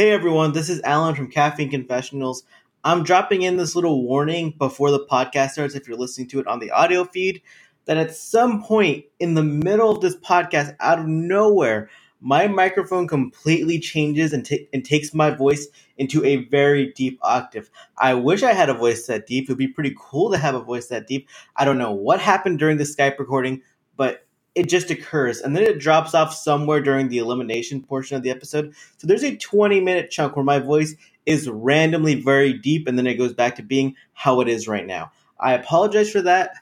[0.00, 2.44] Hey everyone, this is Alan from Caffeine Confessionals.
[2.82, 6.46] I'm dropping in this little warning before the podcast starts if you're listening to it
[6.46, 7.42] on the audio feed
[7.84, 13.06] that at some point in the middle of this podcast, out of nowhere, my microphone
[13.06, 15.68] completely changes and, t- and takes my voice
[15.98, 17.70] into a very deep octave.
[17.98, 19.44] I wish I had a voice that deep.
[19.44, 21.28] It would be pretty cool to have a voice that deep.
[21.56, 23.60] I don't know what happened during the Skype recording,
[23.98, 28.22] but it just occurs and then it drops off somewhere during the elimination portion of
[28.22, 28.74] the episode.
[28.96, 30.94] So there's a 20 minute chunk where my voice
[31.26, 34.86] is randomly very deep and then it goes back to being how it is right
[34.86, 35.12] now.
[35.38, 36.54] I apologize for that.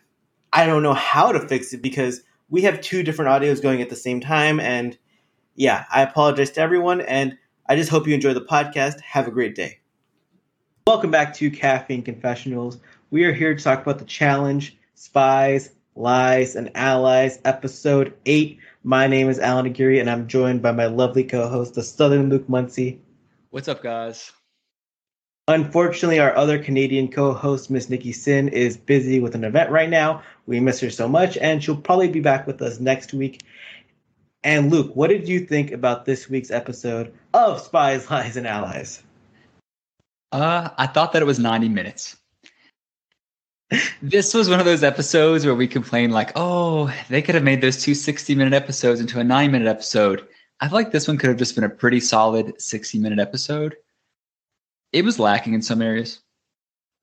[0.52, 3.90] I don't know how to fix it because we have two different audios going at
[3.90, 4.60] the same time.
[4.60, 4.96] And
[5.54, 7.00] yeah, I apologize to everyone.
[7.02, 7.36] And
[7.68, 9.00] I just hope you enjoy the podcast.
[9.00, 9.80] Have a great day.
[10.86, 12.78] Welcome back to Caffeine Confessionals.
[13.10, 18.58] We are here to talk about the challenge, spies, lies, and allies, episode 8.
[18.84, 22.28] My name is Alan Aguirre, and I'm joined by my lovely co host, the Southern
[22.28, 23.00] Luke Muncie.
[23.50, 24.32] What's up, guys?
[25.48, 29.90] Unfortunately, our other Canadian co host, Miss Nikki Sin, is busy with an event right
[29.90, 30.22] now.
[30.46, 33.42] We miss her so much, and she'll probably be back with us next week.
[34.44, 39.02] And Luke, what did you think about this week's episode of Spies, Lies, and Allies?
[40.30, 42.16] Uh, I thought that it was 90 minutes.
[44.02, 47.60] This was one of those episodes where we complain like, oh, they could have made
[47.60, 50.26] those two 60 minute episodes into a nine minute episode.
[50.60, 53.76] I feel like this one could have just been a pretty solid 60 minute episode
[54.92, 56.20] it was lacking in some areas.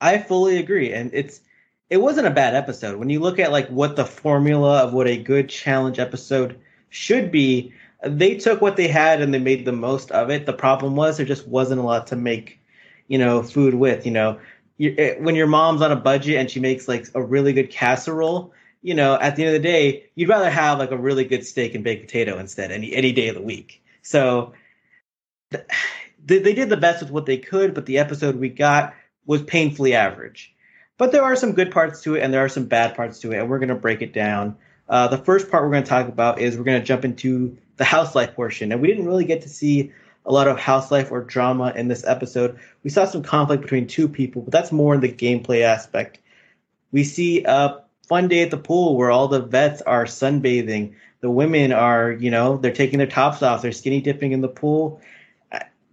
[0.01, 1.41] I fully agree, and it's
[1.89, 5.07] it wasn't a bad episode when you look at like what the formula of what
[5.07, 7.73] a good challenge episode should be.
[8.03, 10.45] They took what they had and they made the most of it.
[10.45, 12.59] The problem was there just wasn't a lot to make,
[13.07, 14.05] you know, food with.
[14.05, 14.39] You know,
[14.77, 18.53] you, when your mom's on a budget and she makes like a really good casserole,
[18.81, 21.45] you know, at the end of the day, you'd rather have like a really good
[21.45, 23.83] steak and baked potato instead any any day of the week.
[24.01, 24.53] So
[25.51, 28.93] they, they did the best with what they could, but the episode we got
[29.25, 30.53] was painfully average.
[30.97, 33.31] But there are some good parts to it, and there are some bad parts to
[33.31, 34.55] it, and we're going to break it down.
[34.87, 37.57] Uh, the first part we're going to talk about is we're going to jump into
[37.77, 39.91] the house life portion, and we didn't really get to see
[40.25, 42.57] a lot of house life or drama in this episode.
[42.83, 46.19] We saw some conflict between two people, but that's more in the gameplay aspect.
[46.91, 50.95] We see a fun day at the pool where all the vets are sunbathing.
[51.21, 54.47] The women are, you know, they're taking their tops off, they're skinny dipping in the
[54.47, 55.01] pool,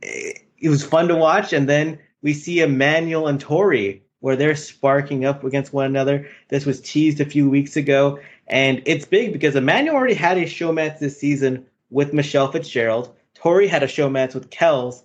[0.03, 1.53] it was fun to watch.
[1.53, 6.29] And then we see Emanuel and Tori where they're sparking up against one another.
[6.49, 10.43] This was teased a few weeks ago, and it's big because Emanuel already had a
[10.43, 13.15] showmance this season with Michelle Fitzgerald.
[13.43, 15.03] Tori had a showmance with Kelz,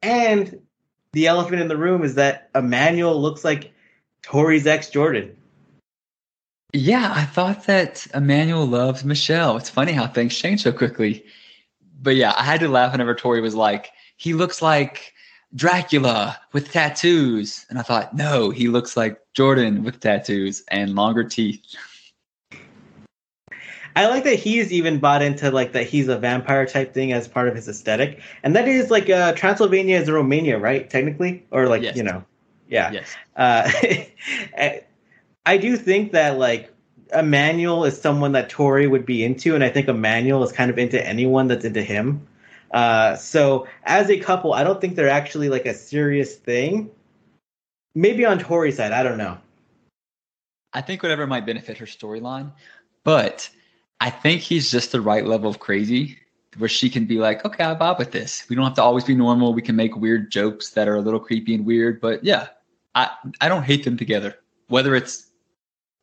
[0.00, 0.60] and
[1.12, 3.72] the elephant in the room is that Emanuel looks like
[4.22, 5.36] Tori's ex Jordan.
[6.72, 9.56] Yeah, I thought that Emanuel loves Michelle.
[9.56, 11.24] It's funny how things change so quickly.
[12.00, 15.12] But yeah, I had to laugh whenever Tori was like, he looks like
[15.54, 17.66] Dracula with tattoos.
[17.70, 21.60] And I thought, no, he looks like Jordan with tattoos and longer teeth.
[23.96, 27.28] I like that he's even bought into like that he's a vampire type thing as
[27.28, 30.88] part of his aesthetic, and that is like uh, Transylvania is Romania, right?
[30.90, 31.96] Technically, or like yes.
[31.96, 32.24] you know,
[32.68, 32.90] yeah.
[32.90, 33.16] Yes.
[33.36, 34.80] Uh,
[35.46, 36.72] I do think that like
[37.12, 40.78] Emanuel is someone that Tori would be into, and I think Emanuel is kind of
[40.78, 42.26] into anyone that's into him.
[42.72, 46.90] Uh, so as a couple, I don't think they're actually like a serious thing.
[47.94, 49.38] Maybe on Tori's side, I don't know.
[50.72, 52.50] I think whatever might benefit her storyline,
[53.04, 53.48] but
[54.00, 56.18] I think he's just the right level of crazy
[56.58, 58.44] where she can be like, okay, I vibe with this.
[58.48, 59.54] We don't have to always be normal.
[59.54, 62.48] We can make weird jokes that are a little creepy and weird, but yeah,
[62.94, 63.10] I
[63.40, 64.36] I don't hate them together.
[64.68, 65.30] Whether it's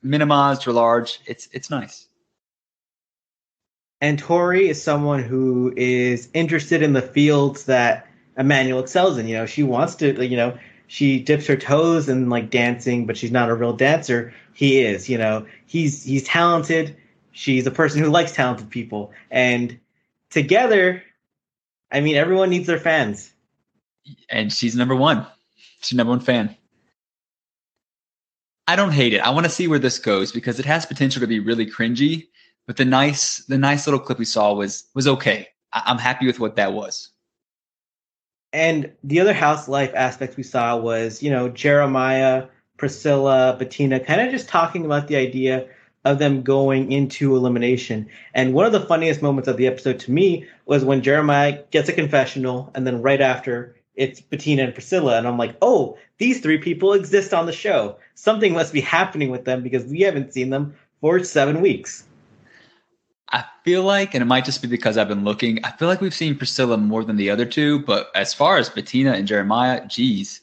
[0.02, 2.08] minimized or large, it's it's nice.
[4.02, 9.28] And Tori is someone who is interested in the fields that Emanuel excels in.
[9.28, 13.16] You know, she wants to, you know, she dips her toes in like dancing, but
[13.16, 14.34] she's not a real dancer.
[14.54, 16.98] He is, you know, he's he's talented.
[17.32, 19.80] She's a person who likes talented people, and
[20.30, 21.04] together,
[21.92, 23.32] I mean, everyone needs their fans.
[24.30, 25.26] And she's number one.
[25.82, 26.56] She's number one fan.
[28.68, 29.20] I don't hate it.
[29.20, 32.28] I want to see where this goes because it has potential to be really cringy
[32.68, 35.50] but the nice the nice little clip we saw was was okay.
[35.74, 37.10] I, I'm happy with what that was.
[38.54, 42.48] And the other house life aspects we saw was, you know, Jeremiah,
[42.78, 45.68] Priscilla, Bettina kind of just talking about the idea
[46.06, 48.08] of them going into elimination.
[48.34, 51.90] And one of the funniest moments of the episode to me was when Jeremiah gets
[51.90, 55.18] a confessional, and then right after it's Bettina and Priscilla.
[55.18, 57.98] And I'm like, oh, these three people exist on the show.
[58.16, 62.06] Something must be happening with them because we haven't seen them for seven weeks.
[63.30, 66.02] I feel like, and it might just be because I've been looking, I feel like
[66.02, 67.80] we've seen Priscilla more than the other two.
[67.80, 70.41] But as far as Bettina and Jeremiah, geez,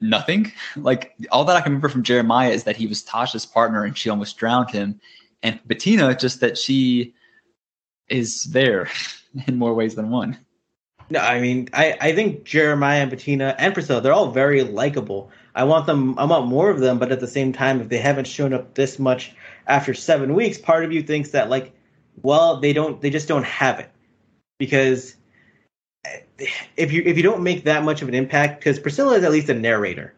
[0.00, 0.52] nothing.
[0.76, 3.96] Like all that I can remember from Jeremiah is that he was Tasha's partner and
[3.96, 5.00] she almost drowned him.
[5.42, 7.14] And Bettina, just that she
[8.08, 8.88] is there
[9.46, 10.38] in more ways than one.
[11.10, 15.30] No, I mean, I, I think Jeremiah and Bettina and Priscilla, they're all very likable.
[15.54, 17.98] I want them, I want more of them, but at the same time, if they
[17.98, 19.32] haven't shown up this much
[19.66, 21.72] after seven weeks, part of you thinks that, like,
[22.20, 23.90] well, they don't, they just don't have it.
[24.58, 25.16] Because
[26.76, 29.32] if you if you don't make that much of an impact, because Priscilla is at
[29.32, 30.14] least a narrator.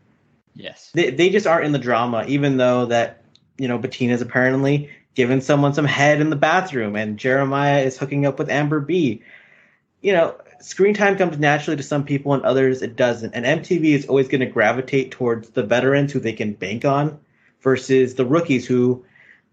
[0.55, 0.91] Yes.
[0.95, 3.25] They they just aren't in the drama, even though that
[3.59, 8.27] you know Bettina's apparently giving someone some head in the bathroom, and Jeremiah is hooking
[8.27, 9.23] up with Amber B.
[10.03, 13.35] You know, screen time comes naturally to some people and others it doesn't.
[13.35, 17.19] And MTV is always going to gravitate towards the veterans who they can bank on
[17.61, 19.05] versus the rookies who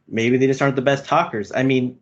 [0.08, 1.52] maybe they just aren't the best talkers.
[1.54, 2.00] I mean,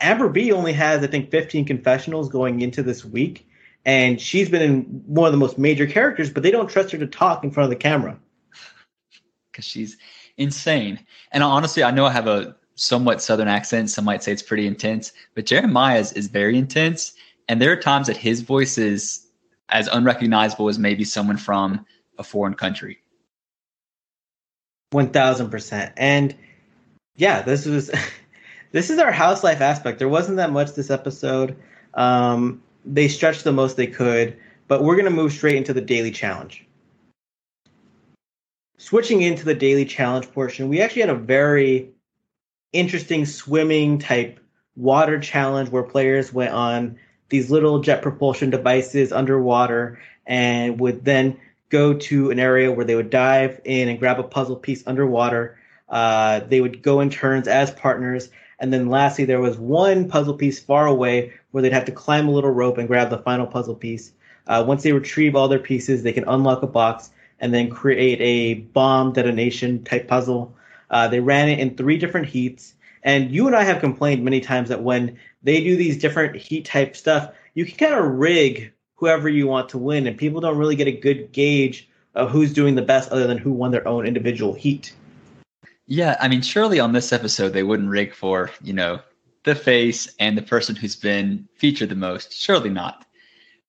[0.00, 3.46] Amber B only has I think 15 confessionals going into this week
[3.84, 6.98] and she's been in one of the most major characters, but they don't trust her
[6.98, 8.18] to talk in front of the camera
[9.50, 9.96] because she's
[10.36, 10.98] insane.
[11.32, 13.90] And honestly, I know I have a somewhat southern accent.
[13.90, 17.12] Some might say it's pretty intense, but Jeremiah's is very intense.
[17.48, 19.26] And there are times that his voice is
[19.68, 21.84] as unrecognizable as maybe someone from
[22.18, 22.98] a foreign country.
[24.90, 25.92] One thousand percent.
[25.96, 26.34] And
[27.16, 27.90] yeah, this was
[28.72, 29.98] this is our house life aspect.
[29.98, 31.56] There wasn't that much this episode.
[31.94, 34.36] Um, they stretched the most they could,
[34.68, 36.66] but we're going to move straight into the daily challenge.
[38.76, 41.90] Switching into the daily challenge portion, we actually had a very
[42.72, 44.40] interesting swimming type
[44.76, 46.98] water challenge where players went on
[47.28, 51.38] these little jet propulsion devices underwater and would then
[51.70, 55.58] go to an area where they would dive in and grab a puzzle piece underwater.
[55.88, 58.28] Uh, they would go in turns as partners.
[58.64, 62.26] And then lastly, there was one puzzle piece far away where they'd have to climb
[62.26, 64.12] a little rope and grab the final puzzle piece.
[64.46, 68.18] Uh, once they retrieve all their pieces, they can unlock a box and then create
[68.22, 70.56] a bomb detonation type puzzle.
[70.88, 72.72] Uh, they ran it in three different heats.
[73.02, 76.64] And you and I have complained many times that when they do these different heat
[76.64, 80.56] type stuff, you can kind of rig whoever you want to win, and people don't
[80.56, 83.86] really get a good gauge of who's doing the best other than who won their
[83.86, 84.94] own individual heat.
[85.86, 89.00] Yeah, I mean, surely on this episode they wouldn't rig for, you know,
[89.44, 92.32] the face and the person who's been featured the most.
[92.32, 93.04] Surely not.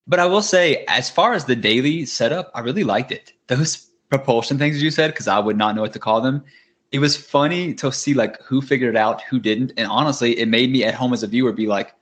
[0.07, 3.33] But I will say, as far as the daily setup, I really liked it.
[3.47, 6.43] Those propulsion things you said, because I would not know what to call them.
[6.91, 10.47] It was funny to see like who figured it out, who didn't, and honestly, it
[10.47, 11.93] made me at home as a viewer be like,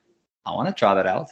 [0.45, 1.29] I want to try that out.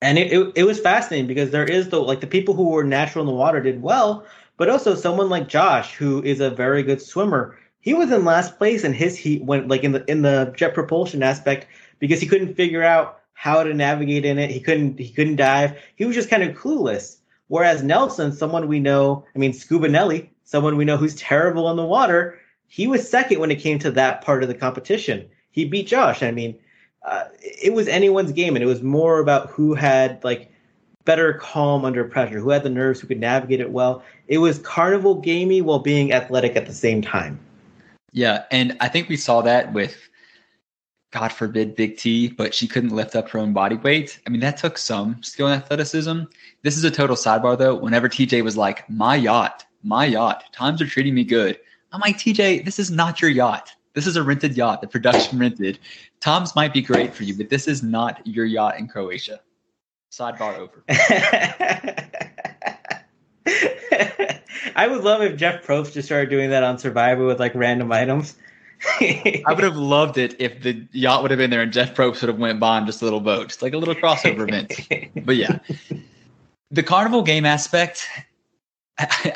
[0.00, 2.84] And it, it, it was fascinating because there is the like the people who were
[2.84, 4.24] natural in the water did well,
[4.58, 8.58] but also someone like Josh who is a very good swimmer he was in last
[8.58, 11.66] place and his heat went like in the in the jet propulsion aspect
[11.98, 14.50] because he couldn't figure out how to navigate in it.
[14.50, 15.80] He couldn't he couldn't dive.
[15.96, 17.16] He was just kind of clueless.
[17.46, 21.76] Whereas Nelson, someone we know, I mean Scuba Nelly, someone we know who's terrible in
[21.76, 25.28] the water, he was second when it came to that part of the competition.
[25.50, 26.22] He beat Josh.
[26.22, 26.58] I mean,
[27.02, 30.52] uh, it was anyone's game, and it was more about who had like
[31.08, 34.02] better calm under pressure, who had the nerves, who could navigate it well.
[34.26, 37.40] It was carnival gamey while being athletic at the same time.
[38.12, 39.96] Yeah, and I think we saw that with
[41.10, 44.20] God forbid Big T, but she couldn't lift up her own body weight.
[44.26, 46.24] I mean, that took some skill and athleticism.
[46.62, 47.74] This is a total sidebar though.
[47.74, 51.58] Whenever TJ was like, "My yacht, my yacht, times are treating me good,"
[51.90, 53.72] I'm like, TJ, this is not your yacht.
[53.94, 54.82] This is a rented yacht.
[54.82, 55.78] The production rented.
[56.20, 59.40] Tom's might be great for you, but this is not your yacht in Croatia.
[60.10, 60.84] Sidebar over.
[64.76, 67.90] I would love if Jeff Probst just started doing that on Survivor with like random
[67.92, 68.36] items.
[69.00, 72.20] I would have loved it if the yacht would have been there and Jeff Probst
[72.20, 75.24] would have went by on just a little boat, just like a little crossover event.
[75.26, 75.58] But yeah,
[76.70, 78.08] the carnival game aspect,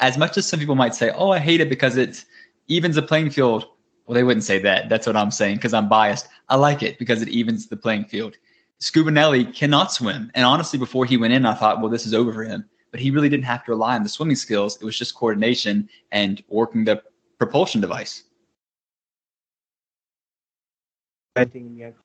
[0.00, 2.25] as much as some people might say, "Oh, I hate it because it
[2.69, 3.67] evens the playing field."
[4.07, 4.88] Well, they wouldn't say that.
[4.88, 6.29] That's what I'm saying because I'm biased.
[6.49, 8.37] I like it because it evens the playing field.
[8.82, 12.14] Scuba Nelly cannot swim, and honestly, before he went in, I thought, "Well, this is
[12.14, 14.76] over for him." but he really didn't have to rely on the swimming skills.
[14.76, 17.02] It was just coordination and working the
[17.38, 18.24] propulsion device.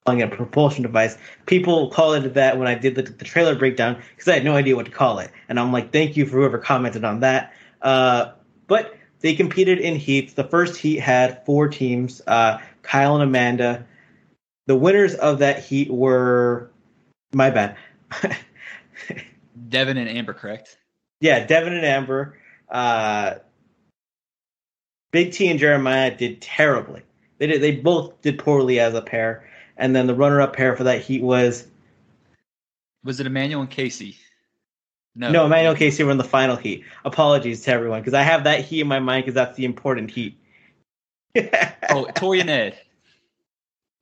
[0.06, 1.18] calling it a propulsion device.
[1.46, 4.56] People call it that when I did the, the trailer breakdown because I had no
[4.56, 5.30] idea what to call it.
[5.50, 7.52] And I'm like, thank you for whoever commented on that.
[7.82, 8.32] Uh,
[8.68, 10.34] but they competed in heats.
[10.34, 13.86] The first heat had four teams uh, Kyle and Amanda.
[14.68, 16.70] The winners of that heat were,
[17.34, 17.78] my bad.
[19.70, 20.78] Devin and Amber, correct?
[21.20, 22.38] Yeah, Devin and Amber.
[22.70, 23.36] Uh,
[25.12, 27.02] Big T and Jeremiah did terribly.
[27.38, 27.62] They did.
[27.62, 29.50] They both did poorly as a pair.
[29.78, 31.68] and then the runner-up pair for that heat was
[33.04, 34.18] Was it Emanuel and Casey?
[35.16, 36.84] No, no, Emanuel and Casey were in the final heat.
[37.06, 40.12] Apologies to everyone because I have that heat in my mind because that's the important
[40.12, 40.38] heat.
[41.90, 42.80] oh, Tori and Ed.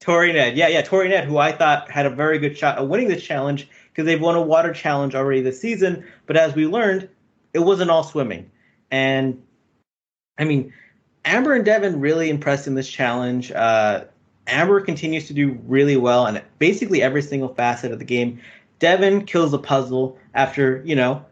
[0.05, 2.87] Tori Ned, yeah, yeah, Tori Ned, who I thought had a very good shot of
[2.87, 6.05] winning this challenge because they've won a water challenge already this season.
[6.27, 7.09] But as we learned,
[7.55, 8.51] it wasn't all swimming.
[8.91, 9.41] And
[10.37, 10.71] I mean,
[11.25, 13.51] Amber and Devin really impressed in this challenge.
[13.51, 14.03] Uh,
[14.45, 18.39] Amber continues to do really well in basically every single facet of the game.
[18.77, 21.25] Devin kills the puzzle after, you know,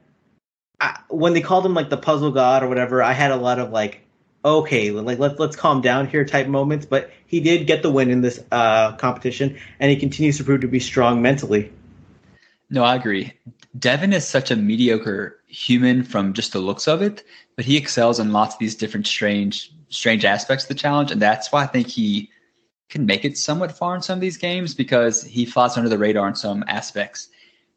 [0.82, 3.60] I, when they called him like the puzzle god or whatever, I had a lot
[3.60, 4.03] of like,
[4.44, 6.86] okay, like let's let's calm down here type moments.
[6.86, 10.62] But he did get the win in this uh, competition, and he continues to prove
[10.62, 11.72] to be strong mentally.
[12.70, 13.34] No, I agree.
[13.78, 17.24] Devin is such a mediocre human from just the looks of it,
[17.56, 21.22] but he excels in lots of these different strange strange aspects of the challenge, and
[21.22, 22.30] that's why I think he
[22.90, 25.98] can make it somewhat far in some of these games because he flies under the
[25.98, 27.30] radar in some aspects.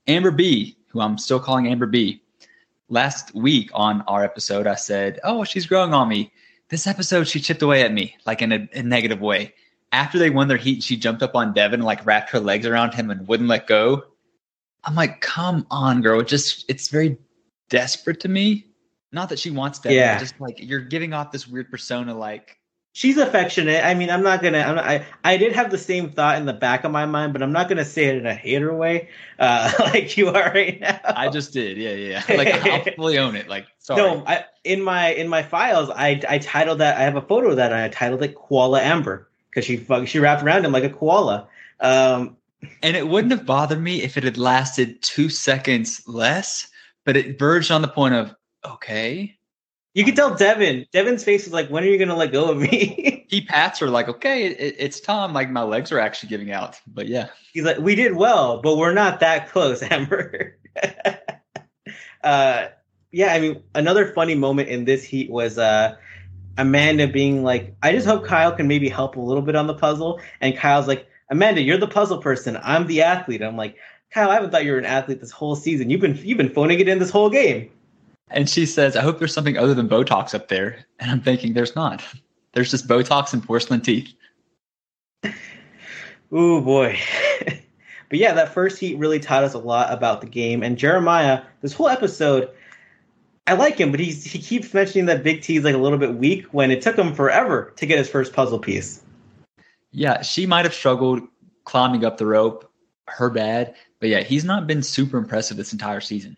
[0.06, 2.22] Amber B, who I'm still calling Amber B,
[2.88, 6.32] last week on our episode, I said, "Oh, she's growing on me."
[6.68, 9.54] This episode, she chipped away at me like in a, a negative way.
[9.92, 12.94] After they won their heat, she jumped up on Devin, like wrapped her legs around
[12.94, 14.04] him, and wouldn't let go.
[14.84, 16.20] I'm like, come on, girl.
[16.20, 17.18] It just it's very
[17.68, 18.66] desperate to me.
[19.12, 20.18] Not that she wants Devin, yeah.
[20.18, 22.58] just like you're giving off this weird persona, like
[22.96, 23.84] she's affectionate.
[23.84, 24.60] I mean, I'm not gonna.
[24.60, 27.34] I'm not, I I did have the same thought in the back of my mind,
[27.34, 30.80] but I'm not gonna say it in a hater way, uh, like you are right
[30.80, 30.98] now.
[31.04, 31.76] I just did.
[31.76, 32.22] Yeah, yeah.
[32.28, 33.48] Like I'll fully own it.
[33.48, 34.00] Like sorry.
[34.00, 36.96] No, I, in my in my files, I I titled that.
[36.96, 40.18] I have a photo of that, and I titled it Koala Amber because she she
[40.18, 41.48] wrapped around him like a koala.
[41.80, 42.38] Um,
[42.82, 46.68] and it wouldn't have bothered me if it had lasted two seconds less,
[47.04, 48.34] but it verged on the point of
[48.64, 49.35] okay.
[49.96, 50.84] You can tell Devin.
[50.92, 53.78] Devin's face is like, "When are you going to let go of me?" he pats
[53.78, 57.28] her like, "Okay, it, it's time." Like my legs are actually giving out, but yeah.
[57.54, 60.58] He's like, "We did well, but we're not that close, Amber."
[62.22, 62.66] uh,
[63.10, 65.96] yeah, I mean, another funny moment in this heat was uh,
[66.58, 69.74] Amanda being like, "I just hope Kyle can maybe help a little bit on the
[69.74, 72.58] puzzle," and Kyle's like, Amanda, you're the puzzle person.
[72.62, 73.42] I'm the athlete.
[73.42, 73.76] I'm like,
[74.12, 75.88] Kyle, I haven't thought you were an athlete this whole season.
[75.88, 77.70] You've been you've been phoning it in this whole game.
[78.30, 80.84] And she says, I hope there's something other than Botox up there.
[80.98, 82.02] And I'm thinking there's not.
[82.52, 84.12] There's just Botox and porcelain teeth.
[86.32, 86.98] Ooh boy.
[88.08, 90.62] but yeah, that first heat really taught us a lot about the game.
[90.62, 92.50] And Jeremiah, this whole episode,
[93.46, 95.98] I like him, but he's he keeps mentioning that Big T is like a little
[95.98, 99.02] bit weak when it took him forever to get his first puzzle piece.
[99.92, 101.22] Yeah, she might have struggled
[101.64, 102.70] climbing up the rope,
[103.06, 103.74] her bad.
[104.00, 106.36] But yeah, he's not been super impressive this entire season.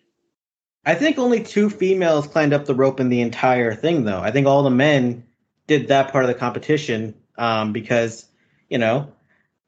[0.85, 4.19] I think only two females climbed up the rope in the entire thing, though.
[4.19, 5.25] I think all the men
[5.67, 8.25] did that part of the competition um, because,
[8.69, 9.11] you know,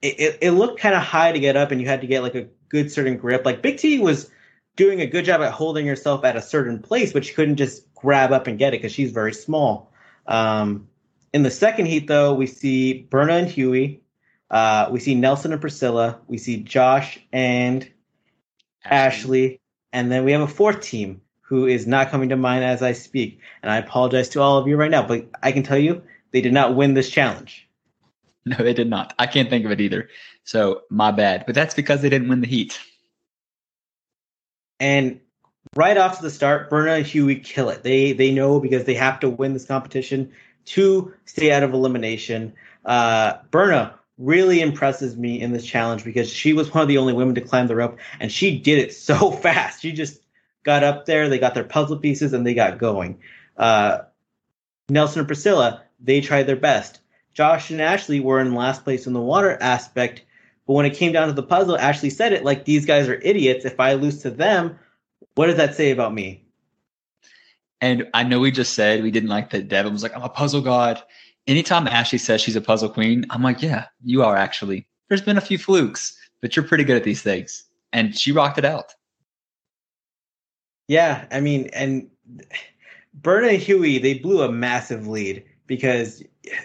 [0.01, 2.23] it, it, it looked kind of high to get up and you had to get
[2.23, 3.45] like a good certain grip.
[3.45, 4.31] Like Big T was
[4.75, 7.93] doing a good job at holding herself at a certain place, but she couldn't just
[7.93, 9.91] grab up and get it because she's very small.
[10.27, 10.87] Um,
[11.33, 14.01] in the second heat, though, we see Berna and Hughie.
[14.49, 16.19] Uh, we see Nelson and Priscilla.
[16.27, 17.89] We see Josh and
[18.83, 18.91] Ashley.
[18.93, 19.60] Ashley.
[19.93, 22.93] And then we have a fourth team who is not coming to mind as I
[22.93, 23.39] speak.
[23.62, 26.41] And I apologize to all of you right now, but I can tell you they
[26.41, 27.67] did not win this challenge.
[28.43, 29.13] No, they did not.
[29.19, 30.10] I can't think of it either.
[30.45, 31.43] So my bad.
[31.45, 32.79] But that's because they didn't win the heat.
[34.79, 35.19] And
[35.75, 37.83] right off to the start, Berna and Hughie kill it.
[37.83, 40.31] They they know because they have to win this competition
[40.65, 42.53] to stay out of elimination.
[42.83, 47.13] Uh, Berna really impresses me in this challenge because she was one of the only
[47.13, 49.81] women to climb the rope, and she did it so fast.
[49.81, 50.21] She just
[50.63, 53.19] got up there, they got their puzzle pieces, and they got going.
[53.57, 53.99] Uh,
[54.89, 56.99] Nelson and Priscilla, they tried their best.
[57.33, 60.21] Josh and Ashley were in last place in the water aspect,
[60.67, 63.19] but when it came down to the puzzle, Ashley said it like these guys are
[63.21, 63.65] idiots.
[63.65, 64.77] If I lose to them,
[65.35, 66.43] what does that say about me?
[67.79, 70.29] And I know we just said we didn't like that Devin was like, I'm a
[70.29, 71.01] puzzle god.
[71.48, 74.88] Anytime Ashley says she's a puzzle queen, I'm like, yeah, you are actually.
[75.10, 77.63] There's been a few flukes, but you're pretty good at these things.
[77.93, 78.93] And she rocked it out.
[80.88, 82.10] Yeah, I mean, and
[83.13, 86.24] Berna and Hughie, they blew a massive lead because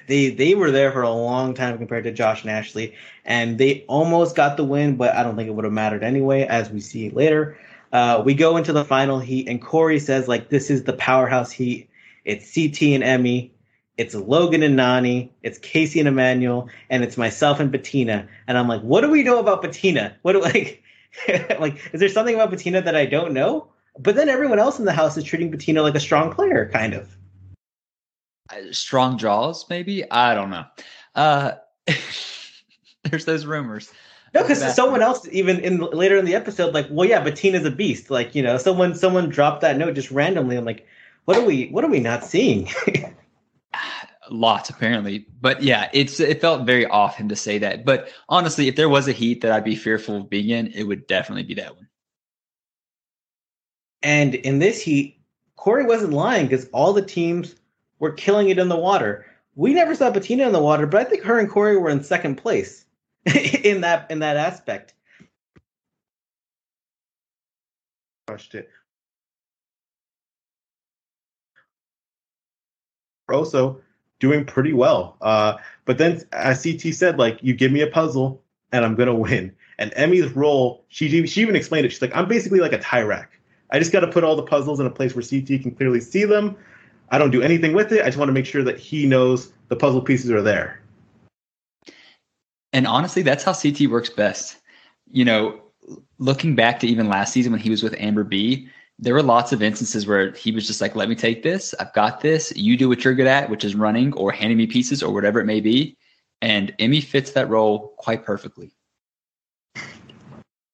[0.09, 3.85] they they were there for a long time compared to Josh and Ashley, and they
[3.89, 6.81] almost got the win, but I don't think it would have mattered anyway, as we
[6.81, 7.57] see later.
[7.93, 11.51] Uh, we go into the final heat, and Corey says like this is the powerhouse
[11.51, 11.89] heat.
[12.25, 13.51] It's CT and Emy,
[13.97, 18.29] it's Logan and Nany, it's Casey and Emanuel, and it's myself and Bettina.
[18.47, 20.17] And I'm like, what do we know about Bettina?
[20.23, 20.83] What do like
[21.59, 23.69] like is there something about Bettina that I don't know?
[23.99, 26.93] But then everyone else in the house is treating Bettina like a strong player, kind
[26.93, 27.17] of.
[28.51, 30.09] Uh, strong jaws, maybe.
[30.11, 30.65] I don't know.
[31.15, 31.53] Uh,
[33.05, 33.91] There's those rumors.
[34.35, 37.71] No, because someone else even in later in the episode, like, well, yeah, Bettina's a
[37.71, 38.11] beast.
[38.11, 40.59] Like, you know, someone someone dropped that note just randomly.
[40.59, 40.87] I'm like,
[41.25, 42.69] what are we what are we not seeing?
[44.31, 47.85] Lots apparently, but yeah, it's it felt very off him to say that.
[47.85, 50.85] But honestly, if there was a heat that I'd be fearful of being in, it
[50.85, 51.89] would definitely be that one.
[54.03, 55.21] And in this heat,
[55.57, 57.57] Corey wasn't lying because all the teams
[57.99, 59.27] were killing it in the water.
[59.55, 62.03] We never saw Bettina in the water, but I think her and Corey were in
[62.03, 62.85] second place
[63.65, 64.95] in that in that aspect.
[68.27, 68.71] Crushed it.
[73.29, 73.81] Also,
[74.19, 75.17] doing pretty well.
[75.21, 75.55] Uh,
[75.85, 78.43] but then, as CT said, like you give me a puzzle
[78.73, 79.55] and I'm gonna win.
[79.79, 81.91] And Emy's role, she she even explained it.
[81.91, 83.27] She's like, I'm basically like a Tyrak.
[83.71, 86.01] I just got to put all the puzzles in a place where CT can clearly
[86.01, 86.57] see them.
[87.11, 88.03] I don't do anything with it.
[88.03, 90.81] I just want to make sure that he knows the puzzle pieces are there.
[92.73, 94.59] And honestly, that's how CT works best.
[95.11, 95.63] You know,
[96.19, 99.53] looking back to even last season when he was with Amber B, there were lots
[99.53, 101.75] of instances where he was just like, let me take this.
[101.79, 102.53] I've got this.
[102.57, 105.39] You do what you're good at, which is running or handing me pieces or whatever
[105.41, 105.97] it may be.
[106.41, 108.73] And Emy fits that role quite perfectly.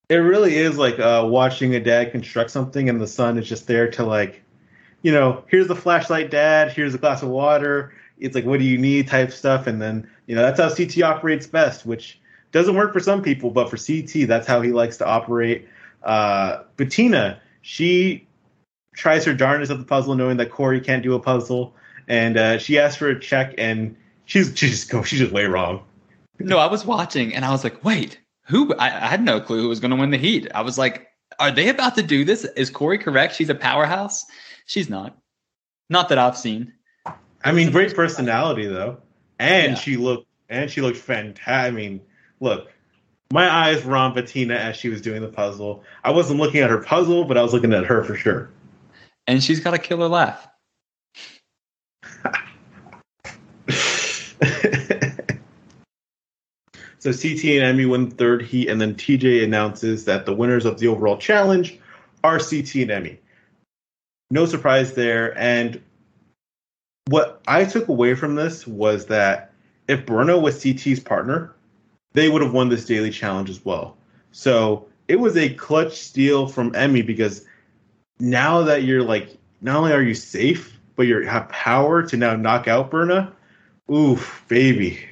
[0.08, 3.66] It really is like uh, watching a dad construct something and the son is just
[3.66, 4.42] there to like,
[5.02, 6.70] you know, here's the flashlight, dad.
[6.70, 7.92] Here's a glass of water.
[8.18, 9.66] It's like, what do you need type stuff.
[9.66, 12.20] And then, you know, that's how CT operates best, which
[12.52, 15.66] doesn't work for some people, but for CT, that's how he likes to operate.
[16.04, 18.28] Uh, Bettina, she
[18.94, 21.74] tries her darnest at the puzzle, knowing that Corey can't do a puzzle,
[22.08, 25.46] and uh, she asks for a check, and she's she just go she's just way
[25.46, 25.84] wrong.
[26.38, 28.74] No, I was watching, and I was like, wait, who?
[28.74, 30.48] I, I had no clue who was going to win the heat.
[30.54, 32.44] I was like, are they about to do this?
[32.44, 33.34] Is Corey correct?
[33.34, 34.26] She's a powerhouse.
[34.66, 35.16] She's not.
[35.88, 36.72] Not that I've seen.
[37.44, 38.98] I mean, great personality though,
[39.38, 39.78] and yeah.
[39.78, 41.48] she looked and she looked fantastic.
[41.48, 42.00] I mean,
[42.40, 42.70] look,
[43.32, 45.82] my eyes were on Bettina as she was doing the puzzle.
[46.04, 48.50] I wasn't looking at her puzzle, but I was looking at her for sure.
[49.26, 50.46] And she's got a killer laugh.
[52.12, 52.30] so
[57.10, 60.88] CT and Emy win third heat, and then TJ announces that the winners of the
[60.88, 61.78] overall challenge
[62.22, 63.16] are CT and Emy.
[64.30, 65.34] No surprise there.
[65.38, 65.80] And
[67.06, 69.54] what I took away from this was that
[69.88, 71.54] if Berna was CT's partner,
[72.12, 73.96] they would have won this daily challenge as well.
[74.32, 77.44] So it was a clutch steal from Emy because
[78.18, 82.36] now that you're like, not only are you safe, but you have power to now
[82.36, 83.32] knock out Berna.
[83.90, 85.04] Oof, baby.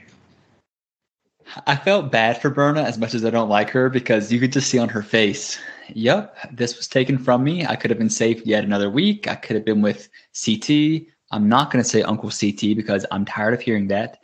[1.66, 4.52] I felt bad for Berna as much as I don't like her because you could
[4.52, 5.58] just see on her face,
[5.88, 7.66] yep, this was taken from me.
[7.66, 9.26] I could have been safe yet another week.
[9.26, 10.08] I could have been with
[10.44, 11.06] CT.
[11.32, 14.19] I'm not going to say Uncle CT because I'm tired of hearing that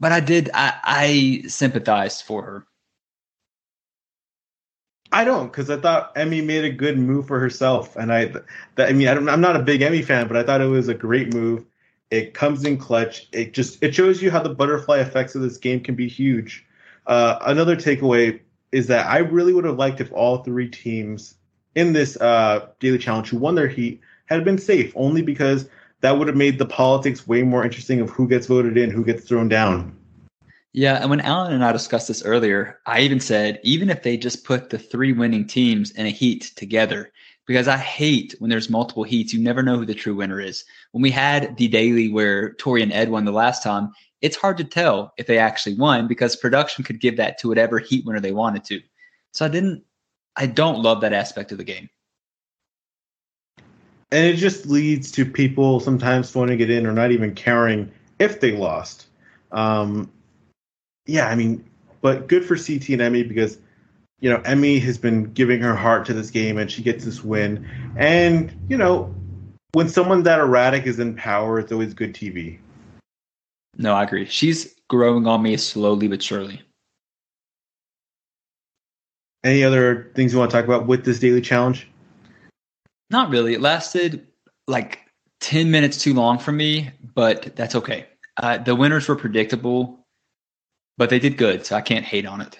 [0.00, 0.50] but I did.
[0.54, 2.66] I, I sympathized for her.
[5.12, 8.32] I don't, because I thought Emy made a good move for herself, and I,
[8.74, 10.88] that, I mean, I am not a big Emy fan, but I thought it was
[10.88, 11.64] a great move.
[12.10, 13.28] It comes in clutch.
[13.32, 16.64] It just it shows you how the butterfly effects of this game can be huge.
[17.06, 18.40] Uh, another takeaway
[18.72, 21.36] is that I really would have liked if all three teams
[21.74, 25.68] in this uh, daily challenge who won their heat had been safe, only because
[26.06, 29.04] that would have made the politics way more interesting of who gets voted in, who
[29.04, 29.98] gets thrown down.
[30.72, 34.16] Yeah, and when Alan and I discussed this earlier, I even said even if they
[34.16, 37.10] just put the three winning teams in a heat together,
[37.44, 40.64] because I hate when there's multiple heats, you never know who the true winner is.
[40.92, 43.90] When we had the daily where Tori and Ed won the last time,
[44.20, 47.80] it's hard to tell if they actually won because production could give that to whatever
[47.80, 48.80] heat winner they wanted to.
[49.32, 49.82] So I didn't
[50.36, 51.88] I don't love that aspect of the game
[54.12, 58.40] and it just leads to people sometimes phoning it in or not even caring if
[58.40, 59.06] they lost.
[59.52, 60.10] Um,
[61.06, 61.64] yeah, I mean,
[62.00, 63.58] but good for CT and Emy because
[64.20, 67.24] you know Emy has been giving her heart to this game and she gets this
[67.24, 67.68] win.
[67.96, 69.14] And you know,
[69.72, 72.58] when someone that erratic is in power, it's always good TV.
[73.76, 74.24] No, I agree.
[74.24, 76.62] She's growing on me slowly but surely.
[79.44, 81.88] Any other things you want to talk about with this daily challenge?
[83.10, 83.54] Not really.
[83.54, 84.26] It lasted
[84.66, 85.00] like
[85.40, 88.06] 10 minutes too long for me, but that's okay.
[88.36, 90.04] Uh, the winners were predictable,
[90.98, 92.58] but they did good, so I can't hate on it.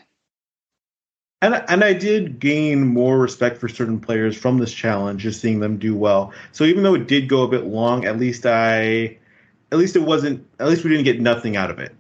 [1.43, 5.61] And and I did gain more respect for certain players from this challenge, just seeing
[5.61, 6.33] them do well.
[6.53, 9.19] So even though it did go a bit long, at least I,
[9.71, 10.47] at least it wasn't.
[10.59, 11.95] At least we didn't get nothing out of it.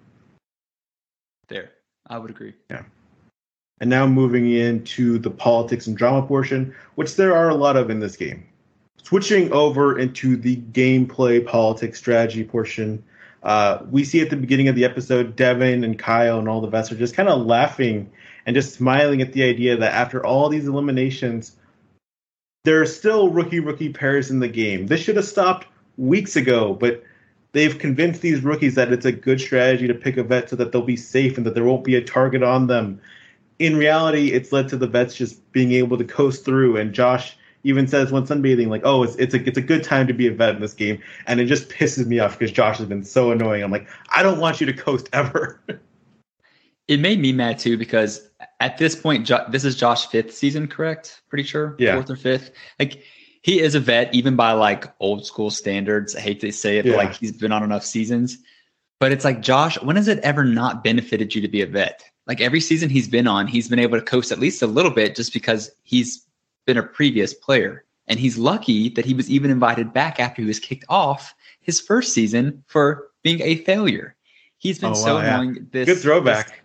[1.49, 1.71] There,
[2.07, 2.55] I would agree.
[2.71, 2.85] Yeah.
[3.81, 7.91] And now moving into the politics and drama portion, which there are a lot of
[7.91, 8.47] in this game.
[9.03, 13.05] Switching over into the gameplay, politics, strategy portion.
[13.43, 16.69] Uh, we see at the beginning of the episode, Devin and Kyle and all the
[16.69, 18.11] vets are just kind of laughing
[18.47, 21.57] and just smiling at the idea that after all these eliminations,
[22.65, 24.87] there are still rookie rookie pairs in the game.
[24.87, 27.05] This should have stopped weeks ago, but
[27.53, 30.73] they've convinced these rookies that it's a good strategy to pick a vet so that
[30.73, 33.01] they'll be safe and that there won't be a target on them.
[33.59, 36.77] In reality, it's led to the vets just being able to coast through.
[36.77, 40.07] And Josh even says when sunbathing, like, "Oh, it's it's a it's a good time
[40.07, 42.79] to be a vet in this game," and it just pisses me off because Josh
[42.79, 43.63] has been so annoying.
[43.63, 45.61] I'm like, I don't want you to coast ever.
[46.89, 48.29] it made me mad too because
[48.61, 51.23] at this point, jo- this is Josh's fifth season, correct?
[51.29, 52.53] Pretty sure, yeah, fourth or fifth.
[52.79, 53.03] Like
[53.43, 56.15] he is a vet, even by like old school standards.
[56.15, 56.93] I hate to say it, yeah.
[56.93, 58.39] but like he's been on enough seasons.
[59.01, 62.03] But it's like Josh, when has it ever not benefited you to be a vet?
[62.27, 64.91] Like every season he's been on, he's been able to coast at least a little
[64.91, 66.27] bit just because he's
[66.67, 67.85] been a previous player.
[68.09, 71.81] And he's lucky that he was even invited back after he was kicked off his
[71.81, 74.15] first season for being a failure.
[74.59, 75.55] He's been oh, so wow, annoying.
[75.57, 75.63] Yeah.
[75.73, 76.63] This good throwback.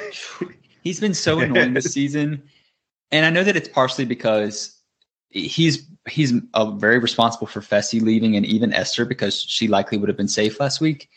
[0.00, 0.34] This,
[0.82, 2.42] he's been so annoying this season,
[3.10, 4.78] and I know that it's partially because
[5.30, 10.08] he's he's uh, very responsible for Fessy leaving and even Esther because she likely would
[10.08, 11.10] have been safe last week.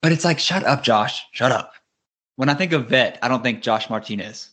[0.00, 1.24] But it's like, shut up, Josh.
[1.32, 1.72] Shut up.
[2.38, 4.48] When I think of vet, I don't think Josh Martinez.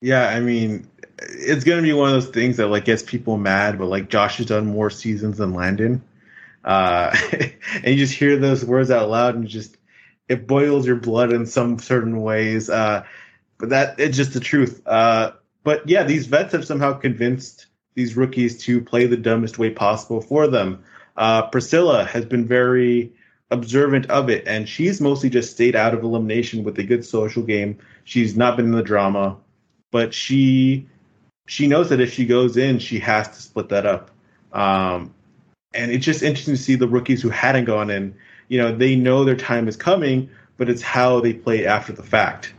[0.00, 3.80] Yeah, I mean, it's gonna be one of those things that like gets people mad,
[3.80, 6.04] but like Josh has done more seasons than Landon,
[6.64, 9.76] uh, and you just hear those words out loud, and just
[10.28, 12.70] it boils your blood in some certain ways.
[12.70, 13.04] Uh,
[13.58, 14.86] but that it's just the truth.
[14.86, 15.32] Uh,
[15.64, 20.20] but yeah, these vets have somehow convinced these rookies to play the dumbest way possible
[20.20, 20.84] for them.
[21.16, 23.12] Uh, Priscilla has been very
[23.52, 27.42] observant of it, and she's mostly just stayed out of elimination with a good social
[27.42, 27.78] game.
[28.04, 29.36] She's not been in the drama,
[29.90, 30.86] but she
[31.46, 34.10] she knows that if she goes in, she has to split that up.
[34.52, 35.14] Um,
[35.74, 38.14] and it's just interesting to see the rookies who hadn't gone in.
[38.48, 42.02] You know, they know their time is coming, but it's how they play after the
[42.02, 42.54] fact.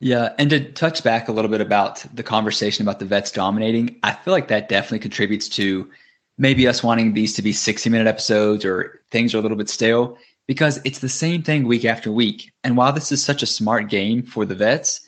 [0.00, 3.96] Yeah, and to touch back a little bit about the conversation about the vets dominating,
[4.02, 5.90] I feel like that definitely contributes to
[6.38, 9.68] maybe us wanting these to be 60 minute episodes or things are a little bit
[9.68, 12.52] stale because it's the same thing week after week.
[12.64, 15.00] And while this is such a smart game for the vets,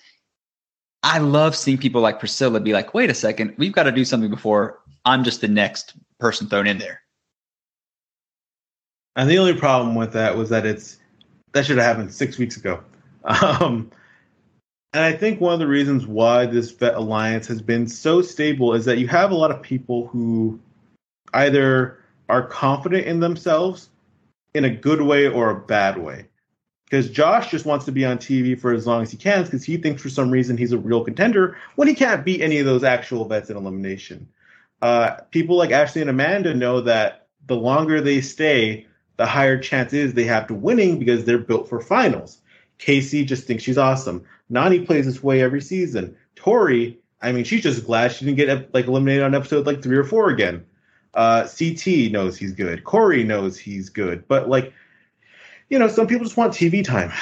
[1.02, 4.04] I love seeing people like Priscilla be like, wait a second, we've got to do
[4.04, 7.00] something before I'm just the next person thrown in there.
[9.16, 10.98] And the only problem with that was that it's
[11.52, 12.82] that should have happened six weeks ago.
[13.22, 13.90] Um,
[14.94, 18.72] and I think one of the reasons why this vet alliance has been so stable
[18.72, 20.58] is that you have a lot of people who
[21.32, 23.90] either are confident in themselves
[24.54, 26.26] in a good way or a bad way
[26.90, 29.62] because Josh just wants to be on TV for as long as he can because
[29.62, 32.66] he thinks for some reason he's a real contender when he can't beat any of
[32.66, 34.28] those actual vets in elimination.
[34.82, 38.86] Uh, people like Ashley and Amanda know that the longer they stay,
[39.18, 42.38] the higher chance is they have to winning because they're built for finals.
[42.78, 44.24] Casey just thinks she's awesome.
[44.50, 46.16] Nany plays this way every season.
[46.34, 49.98] Tori, I mean, she's just glad she didn't get like eliminated on episode like three
[49.98, 50.64] or four again.
[51.14, 52.84] Uh, CT knows he's good.
[52.84, 54.72] Corey knows he's good, but like
[55.70, 57.12] you know, some people just want TV time.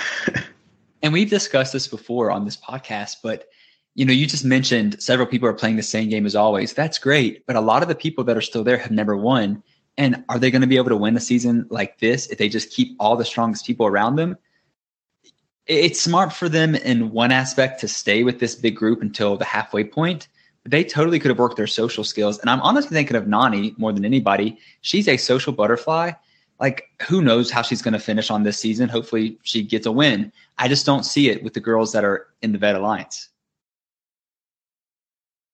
[1.03, 3.48] and we've discussed this before on this podcast, but
[3.94, 6.72] you know, you just mentioned several people are playing the same game as always.
[6.72, 9.62] That's great, but a lot of the people that are still there have never won.
[9.98, 12.48] And are they going to be able to win a season like this if they
[12.48, 14.38] just keep all the strongest people around them?
[15.66, 19.44] It's smart for them in one aspect to stay with this big group until the
[19.44, 20.29] halfway point.
[20.68, 22.38] They totally could have worked their social skills.
[22.38, 24.59] And I'm honestly thinking of Nany more than anybody.
[24.83, 26.12] She's a social butterfly
[26.61, 28.88] like who knows how she's going to finish on this season.
[28.88, 30.33] Hopefully she gets a win.
[30.59, 33.28] I just don't see it with the girls that are in the vet alliance.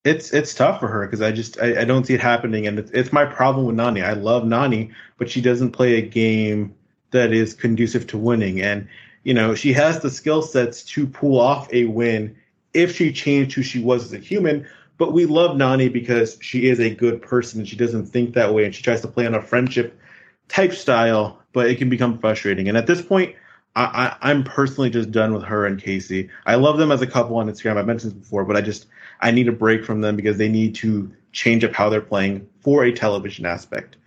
[0.03, 2.77] It's it's tough for her because I just I, I, don't see it happening, and
[2.77, 4.03] it's, it's my problem with Nany.
[4.03, 6.75] I love Nany, but she doesn't play a game
[7.09, 8.87] that is conducive to winning, and
[9.23, 12.35] you know she has the skill sets to pull off a win
[12.75, 14.67] if she changed who she was as a human.
[14.97, 18.53] But we love Nany because she is a good person and she doesn't think that
[18.53, 19.99] way, and she tries to play on a friendship
[20.47, 22.69] type style, but it can become frustrating.
[22.69, 23.35] And at this point,
[23.75, 26.29] I, I, am personally just done with her and Casey.
[26.45, 27.77] I love them as a couple on Instagram.
[27.77, 28.87] I've mentioned this before, but I just
[29.19, 32.47] I need a break from them because they need to change up how they're playing
[32.61, 33.97] for a television aspect.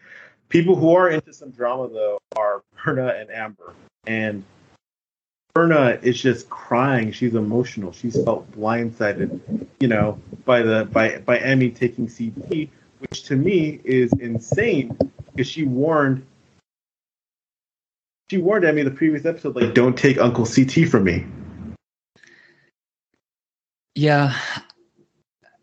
[0.48, 3.74] People who are into some drama though are Berna and Amber,
[4.06, 4.42] and
[5.54, 7.12] Berna is just crying.
[7.12, 7.92] She's emotional.
[7.92, 9.40] She's felt blindsided,
[9.80, 12.68] you know, by the by by Emy taking CT,
[13.00, 14.96] which to me is insane
[15.32, 16.24] because she warned
[18.30, 21.24] she warned Emy the previous episode, like, don't take Uncle CT from me.
[23.94, 24.38] Yeah.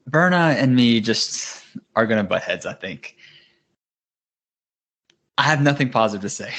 [0.08, 1.63] Berna and me just
[1.95, 3.15] are gonna butt heads, I think.
[5.38, 6.54] I have nothing positive to say.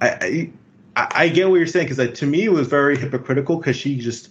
[0.00, 0.50] I I,
[0.96, 4.30] I get what you're saying because to me it was very hypocritical because she just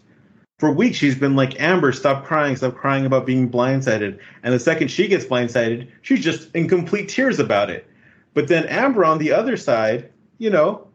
[0.60, 4.60] for weeks she's been like Amber, stop crying, stop crying about being blindsided, and the
[4.60, 7.88] second she gets blindsided, she's just in complete tears about it.
[8.36, 10.88] But then Amber on the other side, you know,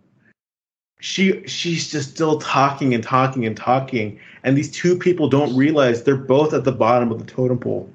[1.00, 6.04] she she's just still talking and talking and talking, and these two people don't realize
[6.04, 7.90] they're both at the bottom of the totem pole.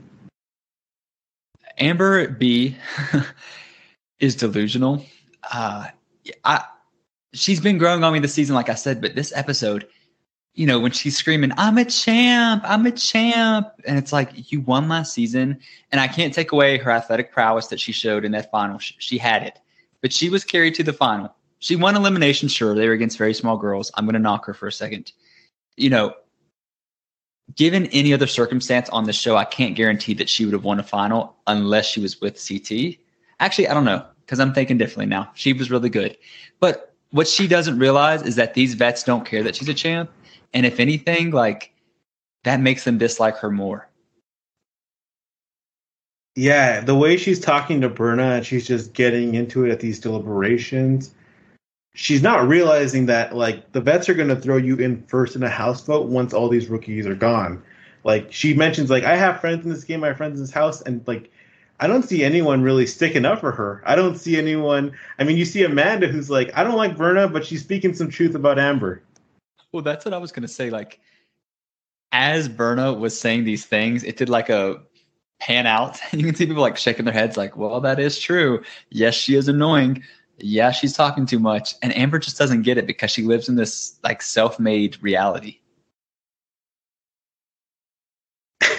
[1.78, 2.76] Amber B
[4.20, 5.06] is delusional.
[5.52, 5.88] Uh,
[6.44, 6.66] I
[7.34, 9.88] she's been growing on me this season, like I said, but this episode,
[10.54, 14.62] you know, when she's screaming, "I'm a champ, I'm a champ," and it's like you
[14.62, 15.60] won last season,
[15.92, 18.78] and I can't take away her athletic prowess that she showed in that final.
[18.80, 19.60] She had it,
[20.02, 21.34] but she was carried to the final.
[21.60, 22.76] She won elimination, sure.
[22.76, 23.92] They were against very small girls.
[23.96, 25.12] I'm going to knock her for a second.
[25.78, 26.16] You know,
[27.56, 30.80] given any other circumstance on the show, I can't guarantee that she would have won
[30.80, 32.98] a final unless she was with CT.
[33.40, 35.32] Actually, I don't know because I'm thinking differently now.
[35.36, 36.18] She was really good.
[36.60, 40.10] But what she doesn't realize is that these vets don't care that she's a champ.
[40.54, 41.72] And if anything, like
[42.44, 43.88] that makes them dislike her more.
[46.36, 50.00] Yeah, the way she's talking to Berna and she's just getting into it at these
[50.00, 51.14] deliberations
[51.94, 55.44] she's not realizing that like the vets are going to throw you in first in
[55.44, 57.62] a house vote once all these rookies are gone.
[58.04, 60.54] Like she mentions, like I have friends in this game, I have friends in this
[60.54, 61.32] house, and like
[61.82, 63.84] I don't see anyone really sticking up for her.
[63.86, 64.94] I don't see anyone.
[65.20, 68.10] I mean, you see Amanda, who's like, I don't like Berna, but she's speaking some
[68.10, 69.04] truth about Amber.
[69.72, 70.70] Well, that's what I was going to say.
[70.70, 71.00] Like,
[72.12, 74.82] as Berna was saying these things, it did like a
[75.40, 78.20] pan out, and you can see people like shaking their heads, like, "Well, that is
[78.20, 78.64] true.
[78.90, 80.04] Yes, she is annoying."
[80.44, 81.76] yeah, she's talking too much.
[81.82, 85.60] And Amber just doesn't get it because she lives in this like self made reality.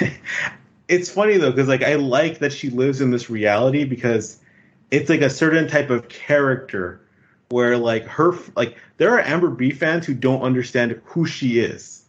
[0.93, 4.39] it's funny though, because like I like that she lives in this reality because
[4.91, 7.01] it's like a certain type of character
[7.49, 12.05] where like her like there are Amber B fans who don't understand who she is.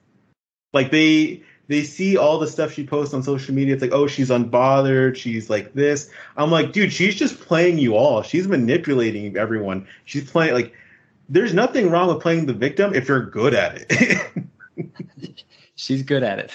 [0.74, 3.74] Like they they see all the stuff she posts on social media.
[3.74, 5.16] It's like, oh, she's unbothered.
[5.16, 6.10] She's like this.
[6.36, 8.22] I'm like, dude, she's just playing you all.
[8.22, 9.88] She's manipulating everyone.
[10.06, 10.74] She's playing like.
[11.30, 14.46] There's nothing wrong with playing the victim if you're good at it.
[15.76, 16.52] she's good at it.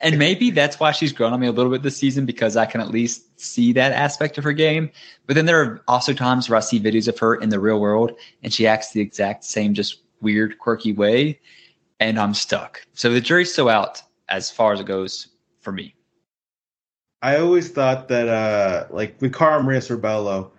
[0.00, 2.66] And maybe that's why she's grown on me a little bit this season because I
[2.66, 4.90] can at least see that aspect of her game.
[5.26, 7.80] But then there are also times where I see videos of her in the real
[7.80, 11.40] world and she acts the exact same, just weird, quirky way
[12.00, 12.82] and I'm stuck.
[12.92, 15.28] So the jury's still out as far as it goes
[15.60, 15.94] for me.
[17.22, 20.50] I always thought that uh like with Cara Maria Sorbello,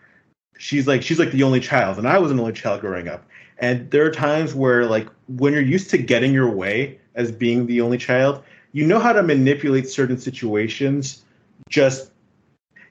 [0.57, 3.23] she's like she's like the only child, and I was an only child growing up.
[3.59, 7.67] And there are times where like when you're used to getting your way as being
[7.67, 8.43] the only child,
[8.75, 11.23] you know how to manipulate certain situations
[11.69, 12.11] just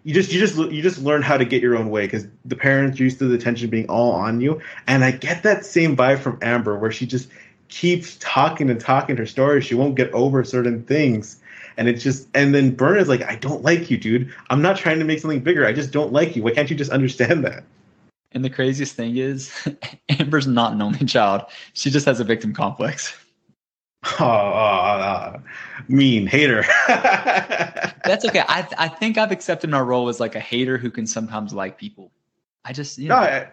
[0.03, 2.57] you just you just you just learn how to get your own way because the
[2.57, 6.19] parents used to the attention being all on you and i get that same vibe
[6.19, 7.29] from amber where she just
[7.75, 9.61] keeps talking and talking her story.
[9.61, 11.41] She won't get over certain things.
[11.77, 14.33] And it's just, and then Berna's like, I don't like you, dude.
[14.49, 15.67] I'm not trying to make something bigger.
[15.67, 16.45] I just don't like you.
[16.45, 17.65] Why can't you just understand that?
[18.31, 19.53] And the craziest thing is,
[20.09, 21.43] Amber's not an only child.
[21.73, 23.17] She just has a victim complex.
[24.21, 25.43] Oh, oh, oh
[25.89, 26.65] mean hater.
[26.89, 28.43] That's okay.
[28.47, 31.79] I I think I've accepted my role as like a hater who can sometimes like
[31.79, 32.11] people.
[32.65, 33.21] I just you know.
[33.21, 33.49] No, I,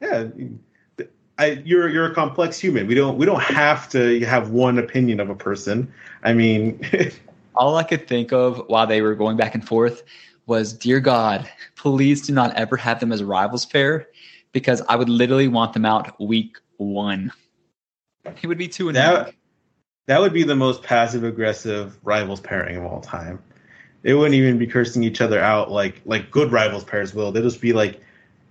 [0.00, 1.06] yeah,
[1.38, 2.86] I, you're you're a complex human.
[2.86, 5.92] We don't we don't have to have one opinion of a person.
[6.22, 6.80] I mean,
[7.54, 10.02] all I could think of while they were going back and forth
[10.46, 14.08] was, "Dear God, please do not ever have them as rivals pair,
[14.52, 17.32] because I would literally want them out week one.
[18.42, 19.34] It would be two and That,
[20.06, 23.42] that would be the most passive aggressive rivals pairing of all time.
[24.02, 27.32] They wouldn't even be cursing each other out like like good rivals pairs will.
[27.32, 28.00] They'd just be like